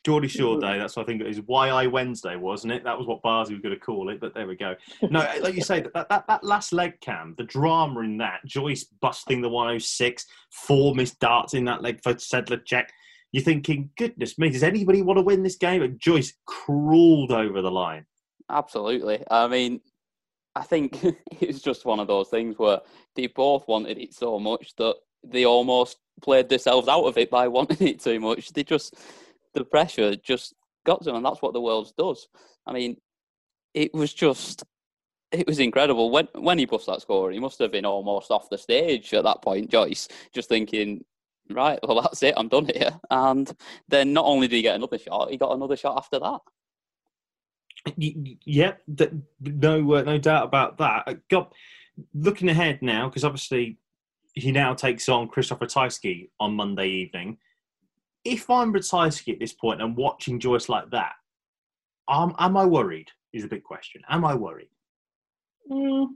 [0.06, 0.60] Geordie Shore mm.
[0.60, 0.78] Day.
[0.78, 1.38] That's what I think it was.
[1.38, 2.84] YI Wednesday, wasn't it?
[2.84, 4.20] That was what Barzi was going to call it.
[4.20, 4.76] But there we go.
[5.10, 8.84] No, like you say, that, that that last leg cam, the drama in that, Joyce
[8.84, 12.86] busting the 106, four missed darts in that leg for Sedlacek.
[13.32, 15.82] You're thinking, goodness me, does anybody want to win this game?
[15.82, 18.06] And Joyce crawled over the line.
[18.48, 19.24] Absolutely.
[19.28, 19.80] I mean,
[20.54, 21.04] I think
[21.40, 22.80] it's just one of those things where
[23.16, 27.48] they both wanted it so much that they almost played themselves out of it by
[27.48, 28.52] wanting it too much.
[28.52, 28.94] They just
[29.58, 32.28] the pressure just got to him, and that's what the world does.
[32.66, 32.96] I mean,
[33.74, 34.64] it was just
[35.32, 37.30] it was incredible when when he bust that score.
[37.30, 41.04] He must have been almost off the stage at that point, Joyce, just thinking,
[41.50, 42.98] right, well that's it, I'm done here.
[43.10, 43.50] And
[43.88, 46.40] then not only did he get another shot, he got another shot after that.
[47.96, 51.04] Yeah, no, uh, no doubt about that.
[51.06, 51.52] Uh, God,
[52.14, 53.78] looking ahead now, because obviously
[54.34, 57.38] he now takes on Christopher Ratajski on Monday evening
[58.26, 61.12] if I'm Ratajski at this point and watching Joyce like that,
[62.10, 63.08] am, am I worried?
[63.32, 64.02] Is a big question.
[64.08, 64.70] Am I worried?
[65.70, 66.08] Mm.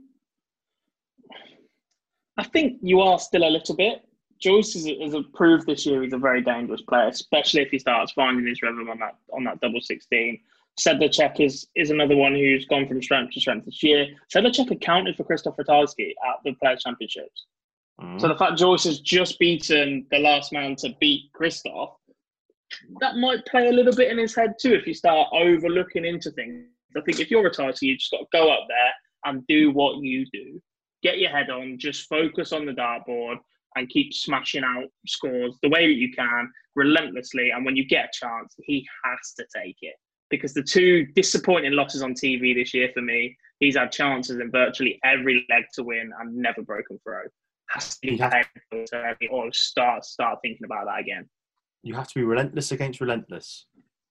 [2.37, 4.01] I think you are still a little bit.
[4.39, 8.11] Joyce has, has proved this year he's a very dangerous player, especially if he starts
[8.13, 10.39] finding his rhythm on that on that double sixteen.
[10.79, 14.07] Sedlacek is is another one who's gone from strength to strength this year.
[14.33, 17.45] Sedlacek accounted for Christoph Ratajski at the Players Championships.
[18.01, 18.19] Mm.
[18.19, 21.97] So the fact Joyce has just beaten the last man to beat Christoph
[22.99, 26.31] that might play a little bit in his head too if you start overlooking into
[26.31, 26.65] things.
[26.95, 28.91] I think if you're a title, you just got to go up there
[29.25, 30.59] and do what you do.
[31.03, 33.37] Get your head on, just focus on the dartboard
[33.75, 37.51] and keep smashing out scores the way that you can, relentlessly.
[37.51, 39.95] And when you get a chance, he has to take it.
[40.29, 44.51] Because the two disappointing losses on TV this year for me, he's had chances in
[44.51, 47.27] virtually every leg to win and never broken through.
[47.69, 48.17] Has to
[49.19, 51.29] be or start start thinking about that again.
[51.83, 53.65] You have to be relentless against relentless.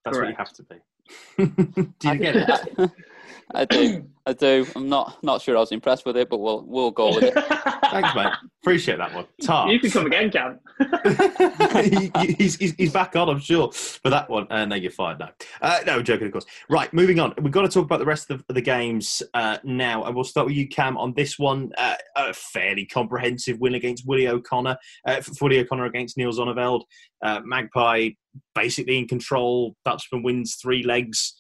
[0.05, 0.39] That's Correct.
[0.39, 1.93] what you have to be.
[1.99, 2.91] do you get it?
[3.55, 4.05] I do.
[4.27, 4.67] I do.
[4.77, 7.35] I'm not not sure I was impressed with it, but we'll we'll go with it.
[7.91, 8.33] Thanks, mate.
[8.63, 9.27] Appreciate that one.
[9.43, 9.71] Tar.
[9.71, 10.61] You can come again, Cam.
[11.83, 14.47] he, he's, he's, he's, back on, I'm sure, for that one.
[14.51, 15.19] Uh, no, you're fine.
[15.19, 15.29] No,
[15.63, 16.47] uh, no, joking, of course.
[16.69, 17.35] Right, moving on.
[17.41, 20.47] We've got to talk about the rest of the games uh, now, and we'll start
[20.47, 21.73] with you, Cam, on this one.
[21.77, 26.83] Uh, a fairly comprehensive win against Willie O'Connor, uh, for Willie O'Connor against Niels Zonneveld.
[27.23, 28.11] Uh, Magpie
[28.55, 29.75] basically in control.
[29.85, 31.35] Dutchman wins three legs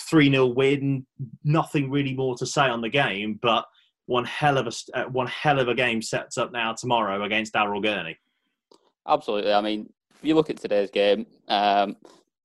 [0.00, 1.06] 3 0 win.
[1.44, 3.66] Nothing really more to say on the game, but
[4.06, 7.54] one hell of a uh, one hell of a game sets up now tomorrow against
[7.54, 8.18] Daryl Gurney.
[9.06, 9.52] Absolutely.
[9.52, 11.96] I mean, if you look at today's game, um,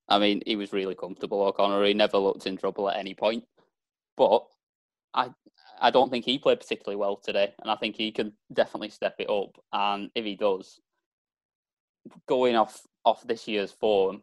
[0.08, 1.42] I mean, he was really comfortable.
[1.42, 1.84] O'Connor.
[1.84, 3.44] He never looked in trouble at any point.
[4.16, 4.44] But
[5.12, 5.30] I,
[5.80, 9.16] I don't think he played particularly well today, and I think he can definitely step
[9.18, 9.56] it up.
[9.72, 10.80] And if he does,
[12.28, 14.22] going off off this year's form,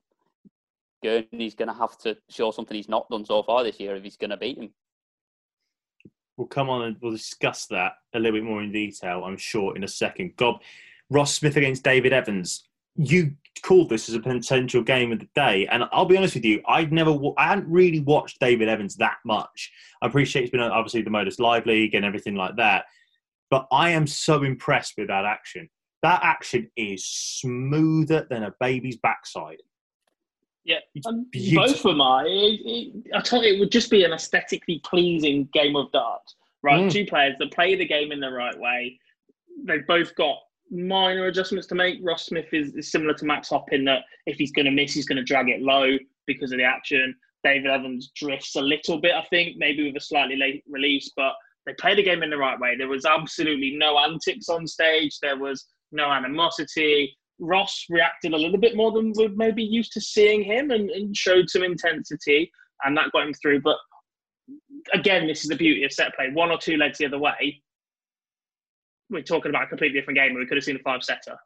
[1.04, 4.04] Gurney's going to have to show something he's not done so far this year if
[4.04, 4.70] he's going to beat him.
[6.38, 9.76] We'll come on and we'll discuss that a little bit more in detail, I'm sure,
[9.76, 10.36] in a second.
[10.36, 10.62] Gob,
[11.10, 12.68] Ross Smith against David Evans.
[12.96, 16.46] You called this as a potential game of the day, and I'll be honest with
[16.46, 19.72] you, I'd never, I hadn't really watched David Evans that much.
[20.02, 22.86] I appreciate it's been obviously the Modus Live League and everything like that,
[23.52, 25.70] but I am so impressed with that action.
[26.02, 29.62] That action is smoother than a baby's backside.
[30.66, 32.26] Yeah, um, both of them are.
[32.26, 36.36] It, it, I tell you, it would just be an aesthetically pleasing game of darts,
[36.62, 36.82] right?
[36.82, 36.92] Mm.
[36.92, 38.98] Two players that play the game in the right way.
[39.66, 40.38] They've both got
[40.72, 42.00] minor adjustments to make.
[42.02, 44.94] Ross Smith is, is similar to Max Hopp in that if he's going to miss,
[44.94, 45.98] he's going to drag it low
[46.28, 47.14] because of the action.
[47.44, 51.34] David Evans drifts a little bit, I think, maybe with a slightly late release, but
[51.66, 52.76] they play the game in the right way.
[52.78, 55.20] There was absolutely no antics on stage.
[55.22, 57.18] There was no animosity.
[57.40, 61.16] Ross reacted a little bit more than we're maybe used to seeing him and, and
[61.16, 62.52] showed some intensity,
[62.84, 63.62] and that got him through.
[63.62, 63.78] But
[64.94, 66.30] again, this is the beauty of set play.
[66.34, 67.62] One or two legs the other way,
[69.10, 70.32] we're talking about a completely different game.
[70.32, 71.38] And we could have seen a five setter.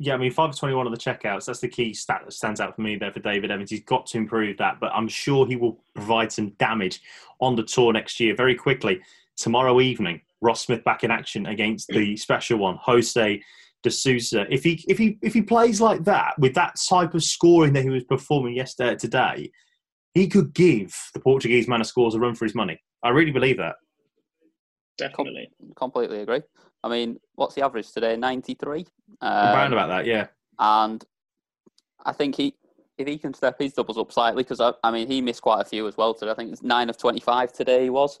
[0.00, 1.46] Yeah, I mean, five twenty one of the checkouts.
[1.46, 3.70] That's the key stat that stands out for me there for David Evans.
[3.70, 7.00] He's got to improve that, but I'm sure he will provide some damage
[7.40, 9.00] on the tour next year very quickly.
[9.36, 13.42] Tomorrow evening, Ross Smith back in action against the special one, Jose
[13.82, 14.46] De Sousa.
[14.52, 17.84] If he if he if he plays like that with that type of scoring that
[17.84, 19.50] he was performing yesterday today,
[20.14, 22.80] he could give the Portuguese man of scores a run for his money.
[23.02, 23.76] I really believe that.
[24.96, 26.42] Definitely, Com- completely agree.
[26.82, 28.16] I mean, what's the average today?
[28.16, 28.86] 93?
[29.20, 30.26] Um, Around about that, yeah.
[30.58, 31.04] And
[32.04, 32.54] I think he,
[32.96, 35.60] if he can step his doubles up slightly, because I, I, mean, he missed quite
[35.60, 36.32] a few as well today.
[36.32, 38.18] I think it's 9 of 25 today he was.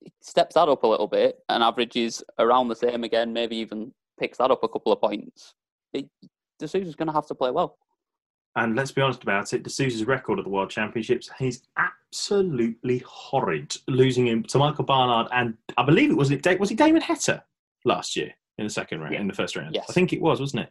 [0.00, 3.92] He steps that up a little bit and averages around the same again, maybe even
[4.18, 5.54] picks that up a couple of points.
[5.92, 6.08] It,
[6.58, 7.78] De Sousa's going to have to play well.
[8.56, 13.02] And let's be honest about it, De Sousa's record at the World Championships, he's absolutely
[13.06, 17.02] horrid, losing him to Michael Barnard and I believe it was it was he Damon
[17.02, 17.42] Heta
[17.84, 19.20] last year in the second round, yeah.
[19.20, 19.74] in the first round.
[19.74, 19.86] Yes.
[19.88, 20.70] I think it was, wasn't it?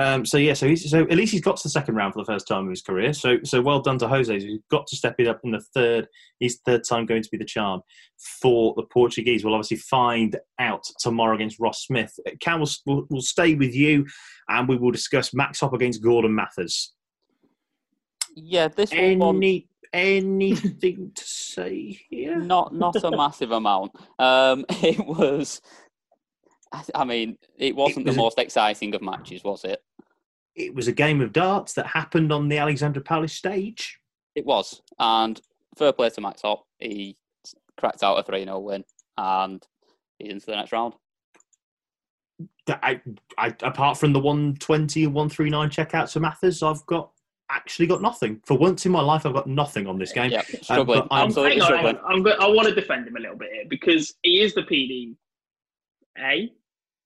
[0.00, 2.20] Um, so yeah, so he's, so at least he's got to the second round for
[2.20, 3.12] the first time in his career.
[3.12, 4.38] So so well done to Jose.
[4.38, 6.06] He's got to step it up in the third.
[6.38, 7.82] His third time going to be the charm
[8.40, 9.44] for the Portuguese.
[9.44, 12.14] We'll obviously find out tomorrow against Ross Smith.
[12.40, 14.06] Cam will will will stay with you,
[14.48, 16.92] and we will discuss Max Hopp against Gordon Mathers.
[18.36, 19.40] Yeah, this Any, one.
[19.92, 22.36] Anything to say here?
[22.40, 23.92] Not not a massive amount.
[24.18, 25.60] Um, it was
[26.94, 29.82] I mean, it wasn't it was the most exciting of matches, was it?
[30.54, 33.98] It was a game of darts that happened on the Alexandra Palace stage.
[34.34, 35.40] It was, and
[35.76, 36.64] fair play to Max Hopp.
[36.78, 37.16] He
[37.76, 38.84] cracked out a 3 0 win,
[39.16, 39.62] and
[40.18, 40.94] he's into the next round.
[42.68, 43.00] I,
[43.36, 47.10] I, apart from the 120 and 139 checkouts for Mathers, I've got
[47.50, 48.40] actually got nothing.
[48.46, 50.30] For once in my life, I've got nothing on this game.
[50.30, 51.02] Yeah, struggling.
[51.02, 51.98] Um, I'm, Absolutely struggling.
[52.06, 54.62] I'm, I'm, i want to defend him a little bit here because he is the
[54.62, 55.14] PD.
[56.18, 56.52] A,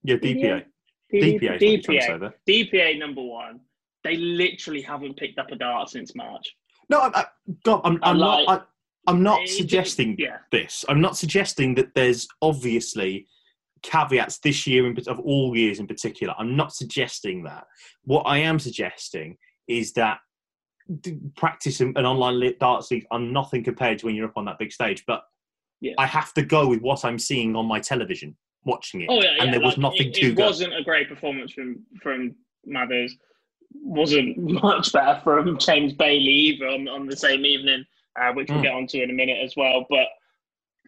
[0.02, 0.64] yeah, DPA.
[1.12, 1.60] DPA.
[1.60, 2.32] DPA.
[2.48, 3.60] DPA number one.
[4.04, 6.54] They literally haven't picked up a dart since March.
[6.88, 7.24] No, I, I,
[7.64, 8.68] God, I'm, I'm like, not.
[9.06, 10.38] I, am not suggesting yeah.
[10.52, 10.84] this.
[10.88, 13.26] I'm not suggesting that there's obviously
[13.82, 16.34] caveats this year in, of all years in particular.
[16.38, 17.64] I'm not suggesting that.
[18.04, 20.18] What I am suggesting is that
[21.36, 24.72] practice and online darts leagues are nothing compared to when you're up on that big
[24.72, 25.04] stage.
[25.06, 25.22] But
[25.80, 25.92] yeah.
[25.98, 29.08] I have to go with what I'm seeing on my television watching it.
[29.10, 29.50] Oh, yeah, and yeah.
[29.52, 33.16] there was like, nothing it, to it wasn't a great performance from from Mathers.
[33.72, 37.84] Wasn't much better from James Bailey either on, on the same evening,
[38.20, 38.64] uh, which we'll mm.
[38.64, 39.86] get onto in a minute as well.
[39.88, 40.06] But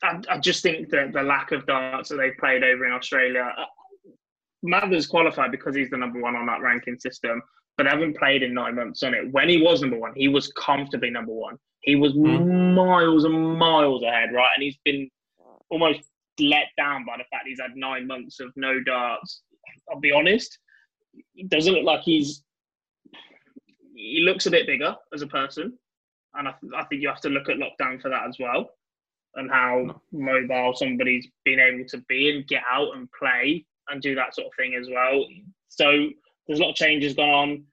[0.03, 3.53] I, I just think that the lack of darts that they played over in Australia.
[3.57, 3.65] Uh,
[4.63, 7.43] Mathers qualified because he's the number one on that ranking system,
[7.77, 9.33] but haven't played in nine months on it.
[9.33, 11.57] When he was number one, he was comfortably number one.
[11.81, 12.75] He was mm.
[12.75, 14.51] miles and miles ahead, right?
[14.55, 15.09] And he's been
[15.71, 16.01] almost
[16.41, 19.43] let down by the fact he's had nine months of no darts.
[19.91, 20.59] I'll be honest,
[21.35, 22.43] it doesn't look like he's.
[23.95, 25.79] He looks a bit bigger as a person,
[26.35, 28.71] and I, I think you have to look at lockdown for that as well,
[29.35, 34.15] and how mobile somebody's been able to be and get out and play and do
[34.15, 35.27] that sort of thing as well.
[35.69, 36.09] So
[36.47, 37.65] there's a lot of changes gone on.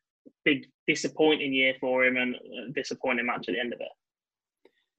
[0.43, 2.36] Big disappointing year for him and
[2.74, 3.89] disappointing match at the end of it.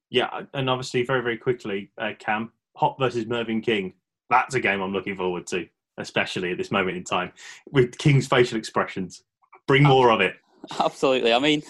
[0.09, 3.93] Yeah, and obviously very very quickly, uh, Cam Hopp versus Mervyn King.
[4.29, 5.67] That's a game I'm looking forward to,
[5.97, 7.31] especially at this moment in time
[7.71, 9.23] with King's facial expressions.
[9.67, 10.35] Bring more of it.
[10.79, 11.33] Absolutely.
[11.33, 11.61] I mean,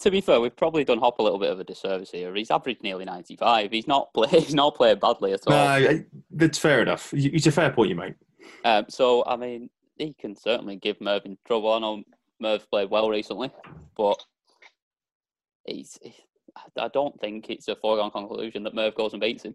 [0.00, 2.34] to be fair, we've probably done Hopp a little bit of a disservice here.
[2.34, 3.70] He's averaged nearly 95.
[3.70, 5.52] He's not play, he's not played badly at all.
[5.52, 7.14] No, that's fair enough.
[7.14, 8.14] It's a fair point you make.
[8.64, 11.72] Um, so, I mean, he can certainly give Mervyn trouble.
[11.72, 12.02] I know
[12.40, 13.50] Merv's played well recently,
[13.96, 14.20] but
[15.64, 15.98] he's.
[16.76, 19.54] I don't think it's a foregone conclusion that Merv goes and beats him.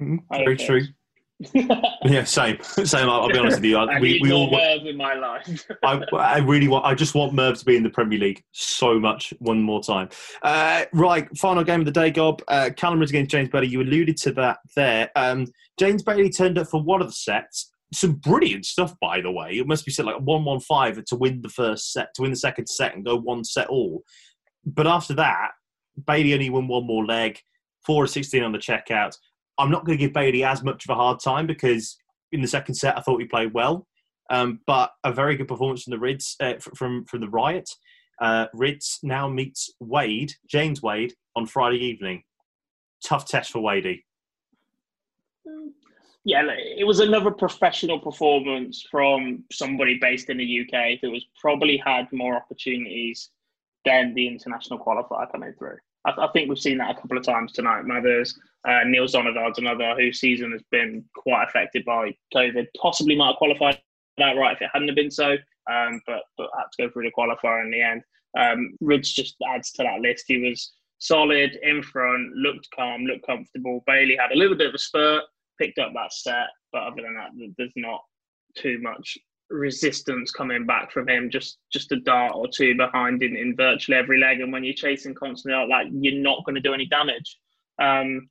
[0.00, 0.16] Mm-hmm.
[0.30, 0.82] Very true.
[2.04, 3.08] yeah, same, same.
[3.08, 3.76] I'll, I'll, be honest with you.
[3.78, 5.66] I, we, need we more all, Merv in my life.
[5.84, 6.84] I, I really want.
[6.84, 9.32] I just want Merv to be in the Premier League so much.
[9.38, 10.10] One more time.
[10.42, 12.42] Uh, right, final game of the day, Gob.
[12.48, 13.68] Uh, Callan against James Bailey.
[13.68, 15.10] You alluded to that there.
[15.16, 15.46] Um,
[15.78, 17.70] James Bailey turned up for one of the sets.
[17.92, 19.52] Some brilliant stuff, by the way.
[19.52, 22.32] It must be said like one one five to win the first set, to win
[22.32, 24.02] the second set, and go one set all.
[24.64, 25.52] But after that,
[26.06, 27.38] Bailey only won one more leg.
[27.86, 29.16] Four of sixteen on the checkout
[29.60, 31.98] I'm not going to give Bailey as much of a hard time because
[32.32, 33.86] in the second set I thought he played well,
[34.30, 37.68] um, but a very good performance from the Rydz uh, from from the Riot.
[38.20, 42.22] Uh, Rydz now meets Wade, James Wade, on Friday evening.
[43.04, 44.04] Tough test for Wadey.
[46.24, 46.42] Yeah,
[46.76, 52.12] it was another professional performance from somebody based in the UK who has probably had
[52.12, 53.30] more opportunities
[53.86, 55.78] than the international qualifier coming through.
[56.04, 57.84] I, I, think we've seen that a couple of times tonight.
[57.84, 62.66] Mathers, uh, Neil Zonneveld's another whose season has been quite affected by COVID.
[62.80, 63.80] Possibly might have qualified
[64.18, 65.36] right if it hadn't been so,
[65.70, 68.02] um, but but had to go through the qualifier in the end.
[68.38, 70.24] Um, Rydz just adds to that list.
[70.28, 73.82] He was solid in front, looked calm, looked comfortable.
[73.86, 75.24] Bailey had a little bit of a spurt,
[75.58, 78.02] picked up that set, but other than that, there's not
[78.56, 79.18] too much
[79.50, 83.96] resistance coming back from him, just just a dart or two behind in, in virtually
[83.96, 84.40] every leg.
[84.40, 87.38] And when you're chasing constantly like that, you're not going to do any damage.
[87.80, 88.28] Um,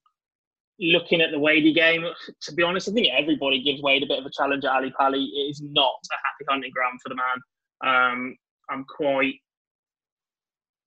[0.80, 2.06] looking at the Wadey game,
[2.42, 4.92] to be honest, I think everybody gives Wade a bit of a challenge at Ali
[4.98, 5.24] Pali.
[5.24, 7.36] It is not a happy hunting ground for the man.
[7.82, 8.36] Um,
[8.70, 9.36] I'm quite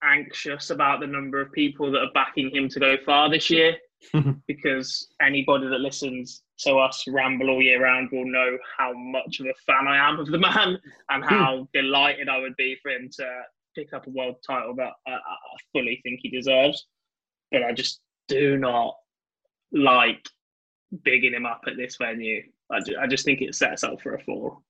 [0.02, 3.76] anxious about the number of people that are backing him to go far this year
[4.46, 9.46] because anybody that listens to us ramble all year round will know how much of
[9.46, 11.62] a fan I am of the man and how hmm.
[11.72, 13.42] delighted I would be for him to
[13.74, 16.86] pick up a world title that I, I fully think he deserves.
[17.50, 18.94] But I just do not
[19.72, 20.26] like
[21.04, 22.42] bigging him up at this venue.
[22.70, 24.62] I, I just think it sets up for a fall.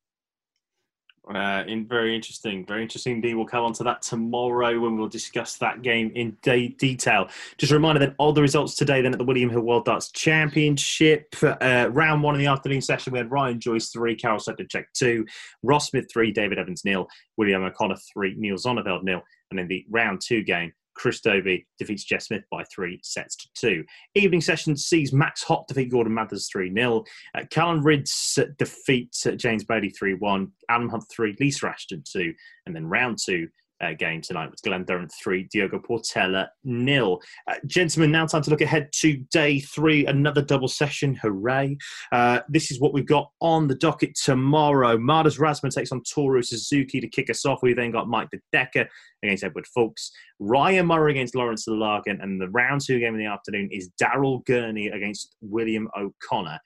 [1.33, 3.35] Uh, in very interesting, very interesting indeed.
[3.35, 7.29] We'll come on to that tomorrow when we'll discuss that game in de- detail.
[7.59, 10.11] Just a reminder that all the results today then at the William Hill World Darts
[10.11, 11.33] Championship.
[11.41, 15.25] Uh, round one in the afternoon session, we had Ryan Joyce three, Karel Sedlacek two,
[15.62, 17.07] Ross Smith three, David Evans nil,
[17.37, 22.05] William O'Connor three, Neil Zonneveld nil, and in the round two game, Chris Dobey defeats
[22.05, 23.84] Jeff Smith by three sets to two.
[24.14, 27.05] Evening session sees Max Hopp defeat Gordon Mathers 3 0.
[27.34, 30.53] Uh, Callan Rydz defeat uh, James Bailey 3 1.
[30.68, 32.32] Adam Hunt 3, Lisa Ashton 2.
[32.66, 33.49] And then round two
[33.83, 37.20] uh, game tonight with Glen Durrant 3, Diogo Portela nil.
[37.49, 41.14] Uh, gentlemen, now time to look ahead to day three, another double session.
[41.16, 41.76] Hooray.
[42.12, 44.97] Uh, this is what we've got on the docket tomorrow.
[44.97, 47.62] Madars Razma takes on Toru Suzuki to kick us off.
[47.62, 48.89] We then got Mike De Decker
[49.22, 53.26] against Edward Foulkes, Ryan Murray against Lourence Ilagan, and the round two game in the
[53.26, 56.59] afternoon is Daryl Gurney against William O'Connor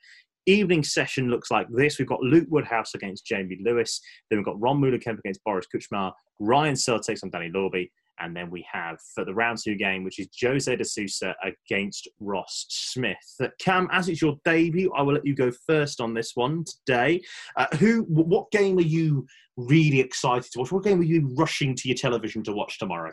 [0.47, 1.99] evening session looks like this.
[1.99, 4.01] We've got Luke Woodhouse against Jamie Lewis.
[4.29, 6.13] Then we've got Ron Meulenkamp against Boris Krcmar.
[6.39, 7.91] Ryan Searle takes on Danny Lauby.
[8.19, 12.07] And then we have for the round two game, which is Jose de Sousa against
[12.19, 13.15] Ross Smith.
[13.59, 17.21] Cam, as it's your debut, I will let you go first on this one today.
[17.55, 18.01] Uh, who?
[18.07, 20.71] What game are you really excited to watch?
[20.71, 23.11] What game are you rushing to your television to watch tomorrow?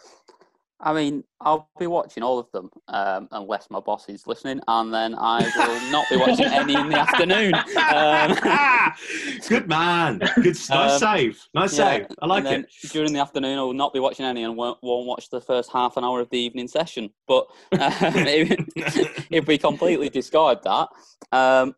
[0.80, 4.92] I mean, I'll be watching all of them um, unless my boss is listening, and
[4.92, 7.54] then I will not be watching any in the afternoon.
[7.54, 10.18] Um, Good man.
[10.34, 10.56] Good.
[10.68, 11.40] Nice um, save.
[11.54, 12.06] Nice yeah, save.
[12.20, 12.66] I like it.
[12.90, 15.70] During the afternoon, I will not be watching any and won't, won't watch the first
[15.70, 17.10] half an hour of the evening session.
[17.28, 20.88] But um, if, if, we completely discard that,
[21.30, 21.76] um,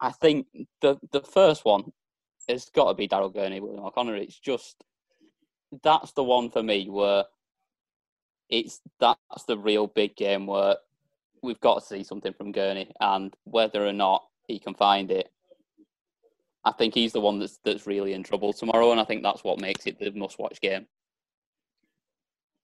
[0.00, 0.46] I think
[0.80, 1.92] the the first one
[2.48, 4.16] has got to be Daryl Gurney, William O'Connor.
[4.16, 4.84] It's just
[5.82, 7.24] that's the one for me where
[8.48, 10.76] it's that's the real big game where
[11.42, 15.30] we've got to see something from Gurney, and whether or not he can find it,
[16.64, 19.44] I think he's the one that's that's really in trouble tomorrow, and I think that's
[19.44, 20.86] what makes it the must-watch game.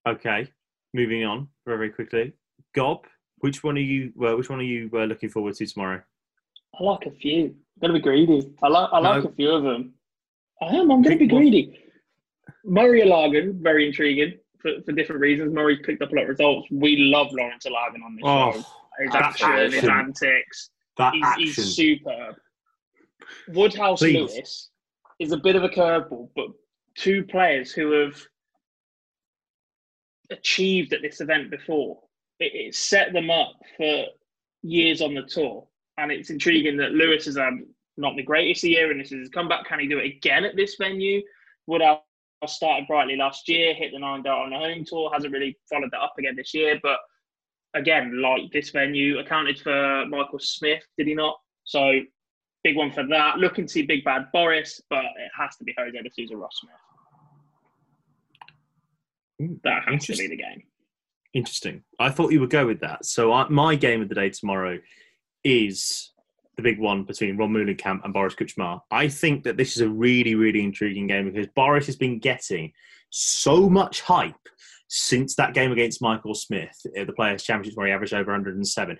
[0.06, 0.48] Okay,
[0.94, 2.32] moving on very, very quickly.
[2.74, 3.06] Gob,
[3.38, 4.12] which one are you?
[4.16, 6.02] Well, which one are you uh, looking forward to tomorrow?
[6.78, 7.44] I like a few.
[7.44, 8.54] I'm gonna be greedy.
[8.62, 9.30] I like I like no.
[9.30, 9.94] a few of them.
[10.60, 10.90] I am.
[10.90, 11.78] I'm gonna be greedy.
[12.64, 15.52] Murray Ilagan, very intriguing for, for different reasons.
[15.52, 16.68] Murray's picked up a lot of results.
[16.70, 18.58] We love Lourence Ilagan on this oh, show.
[19.04, 20.70] His action, action, his antics.
[20.98, 21.44] That he's, action.
[21.44, 22.36] he's superb.
[23.48, 24.14] Woodhouse Please.
[24.16, 24.70] Lewis
[25.18, 26.48] is a bit of a curveball, but
[26.96, 28.20] two players who have
[30.30, 31.98] achieved at this event before.
[32.38, 34.04] It, it set them up for
[34.62, 35.66] years on the tour,
[35.98, 39.20] and it's intriguing that Lewis has had um, not the greatest year, and this is
[39.20, 39.66] his comeback.
[39.66, 41.22] Can he do it again at this venue?
[41.66, 42.00] Woodhouse
[42.46, 45.90] started brightly last year, hit the nine dart on the home tour, hasn't really followed
[45.92, 46.98] that up again this year, but
[47.74, 51.36] again, like this venue, accounted for Michael Smith, did he not?
[51.64, 52.00] So
[52.64, 53.38] big one for that.
[53.38, 56.60] Looking to see Big Bad Boris, but it has to be Jose De Sousa Ross
[56.60, 56.74] Smith.
[59.40, 60.62] Hmm, that has to be the game.
[61.34, 61.82] Interesting.
[61.98, 63.04] I thought you would go with that.
[63.06, 64.78] So I, my game of the day tomorrow
[65.44, 66.11] is
[66.62, 68.80] the big one between Ron Meulenkamp and Boris Krcmar.
[68.90, 72.72] I think that this is a really, really intriguing game because Boris has been getting
[73.10, 74.34] so much hype
[74.88, 78.98] since that game against Michael Smith, the Players' Championship, where he averaged over 107.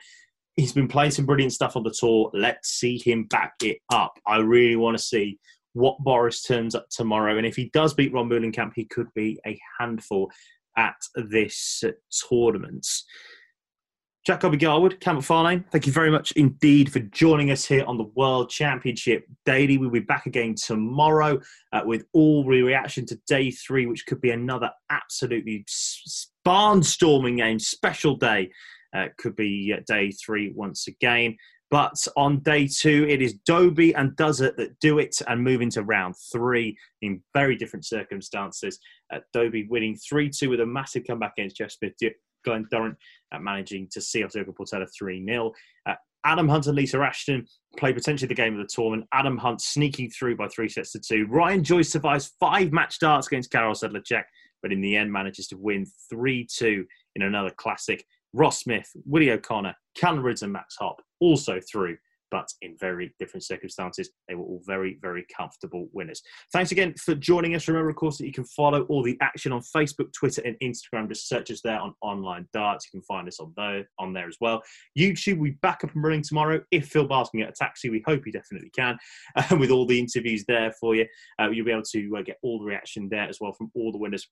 [0.57, 2.31] He's been playing some brilliant stuff on the tour.
[2.35, 4.19] Let's see him back it up.
[4.27, 5.39] I really want to see
[5.75, 7.39] what Boris turns up tomorrow.
[7.39, 10.31] And if he does beat Ron Meulenkamp, he could be a handful
[10.77, 11.83] at this
[12.29, 12.87] tournament.
[14.25, 17.99] Jack Gobby Garwood, Cam McFarlane, thank you very much indeed for joining us here on
[17.99, 19.79] the World Championship Daily.
[19.79, 21.41] We'll be back again tomorrow
[21.73, 25.67] uh, with all the reaction to day three, which could be another absolutely
[26.47, 28.53] barnstorming game, special day.
[28.97, 31.37] Uh, could be uh, day three once again.
[31.73, 35.83] But on day two, it is Dobey and Doesert that do it and move into
[35.83, 38.79] round three in very different circumstances.
[39.13, 41.95] Uh, Dobey winning 3 2 with a massive comeback against Jeff Smith
[42.45, 42.97] Glen Durrant
[43.33, 45.53] uh, managing to see Diogo Portela 3 0.
[45.87, 49.09] Uh, Adam Hunt and Lisa Ashton play potentially the game of the tournament.
[49.13, 51.27] Adam Hunt sneaking through by three sets to two.
[51.29, 54.25] Ryan Joyce survives five match darts against Karel Sedlacek,
[54.63, 56.87] but in the end manages to win 3 2
[57.17, 58.05] in another classic.
[58.33, 61.97] Ross Smith, Willie O'Connor, Callan Rydz, and Max Hopp also through
[62.33, 64.11] but in very different circumstances.
[64.27, 66.23] They were all very, very comfortable winners.
[66.53, 67.69] Thanks again for joining us.
[67.69, 71.09] Remember, of course, that you can follow all the action on Facebook, Twitter, and Instagram.
[71.09, 72.87] Just search us there on online darts.
[72.87, 74.63] You can find us on there, on there as well.
[74.99, 76.61] YouTube, we back up and running tomorrow.
[76.71, 78.99] If Phil Bars can get a taxi, we hope he definitely can.
[79.35, 81.07] Uh, with all the interviews there for you,
[81.41, 83.91] uh, you'll be able to uh, get all the reaction there as well from all
[83.91, 84.29] the winners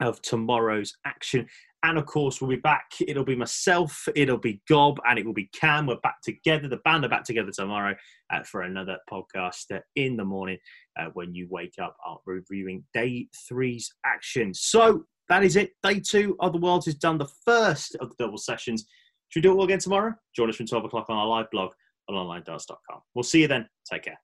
[0.00, 1.46] of tomorrow's action.
[1.84, 2.86] And of course, we'll be back.
[3.06, 5.86] It'll be myself, it'll be Gob, and it will be Cam.
[5.86, 6.66] We're back together.
[6.66, 7.94] The band are back together tomorrow
[8.32, 10.56] uh, for another podcast uh, in the morning
[10.98, 14.54] uh, when you wake up, uh, reviewing day three's action.
[14.54, 15.72] So that is it.
[15.82, 18.86] Day two of the Worlds is done, the first of the double sessions.
[19.28, 20.14] Should we do it all again tomorrow?
[20.34, 21.72] Join us from 12 o'clock on our live blog
[22.08, 23.00] on onlinedarts.com.
[23.14, 23.68] We'll see you then.
[23.90, 24.23] Take care.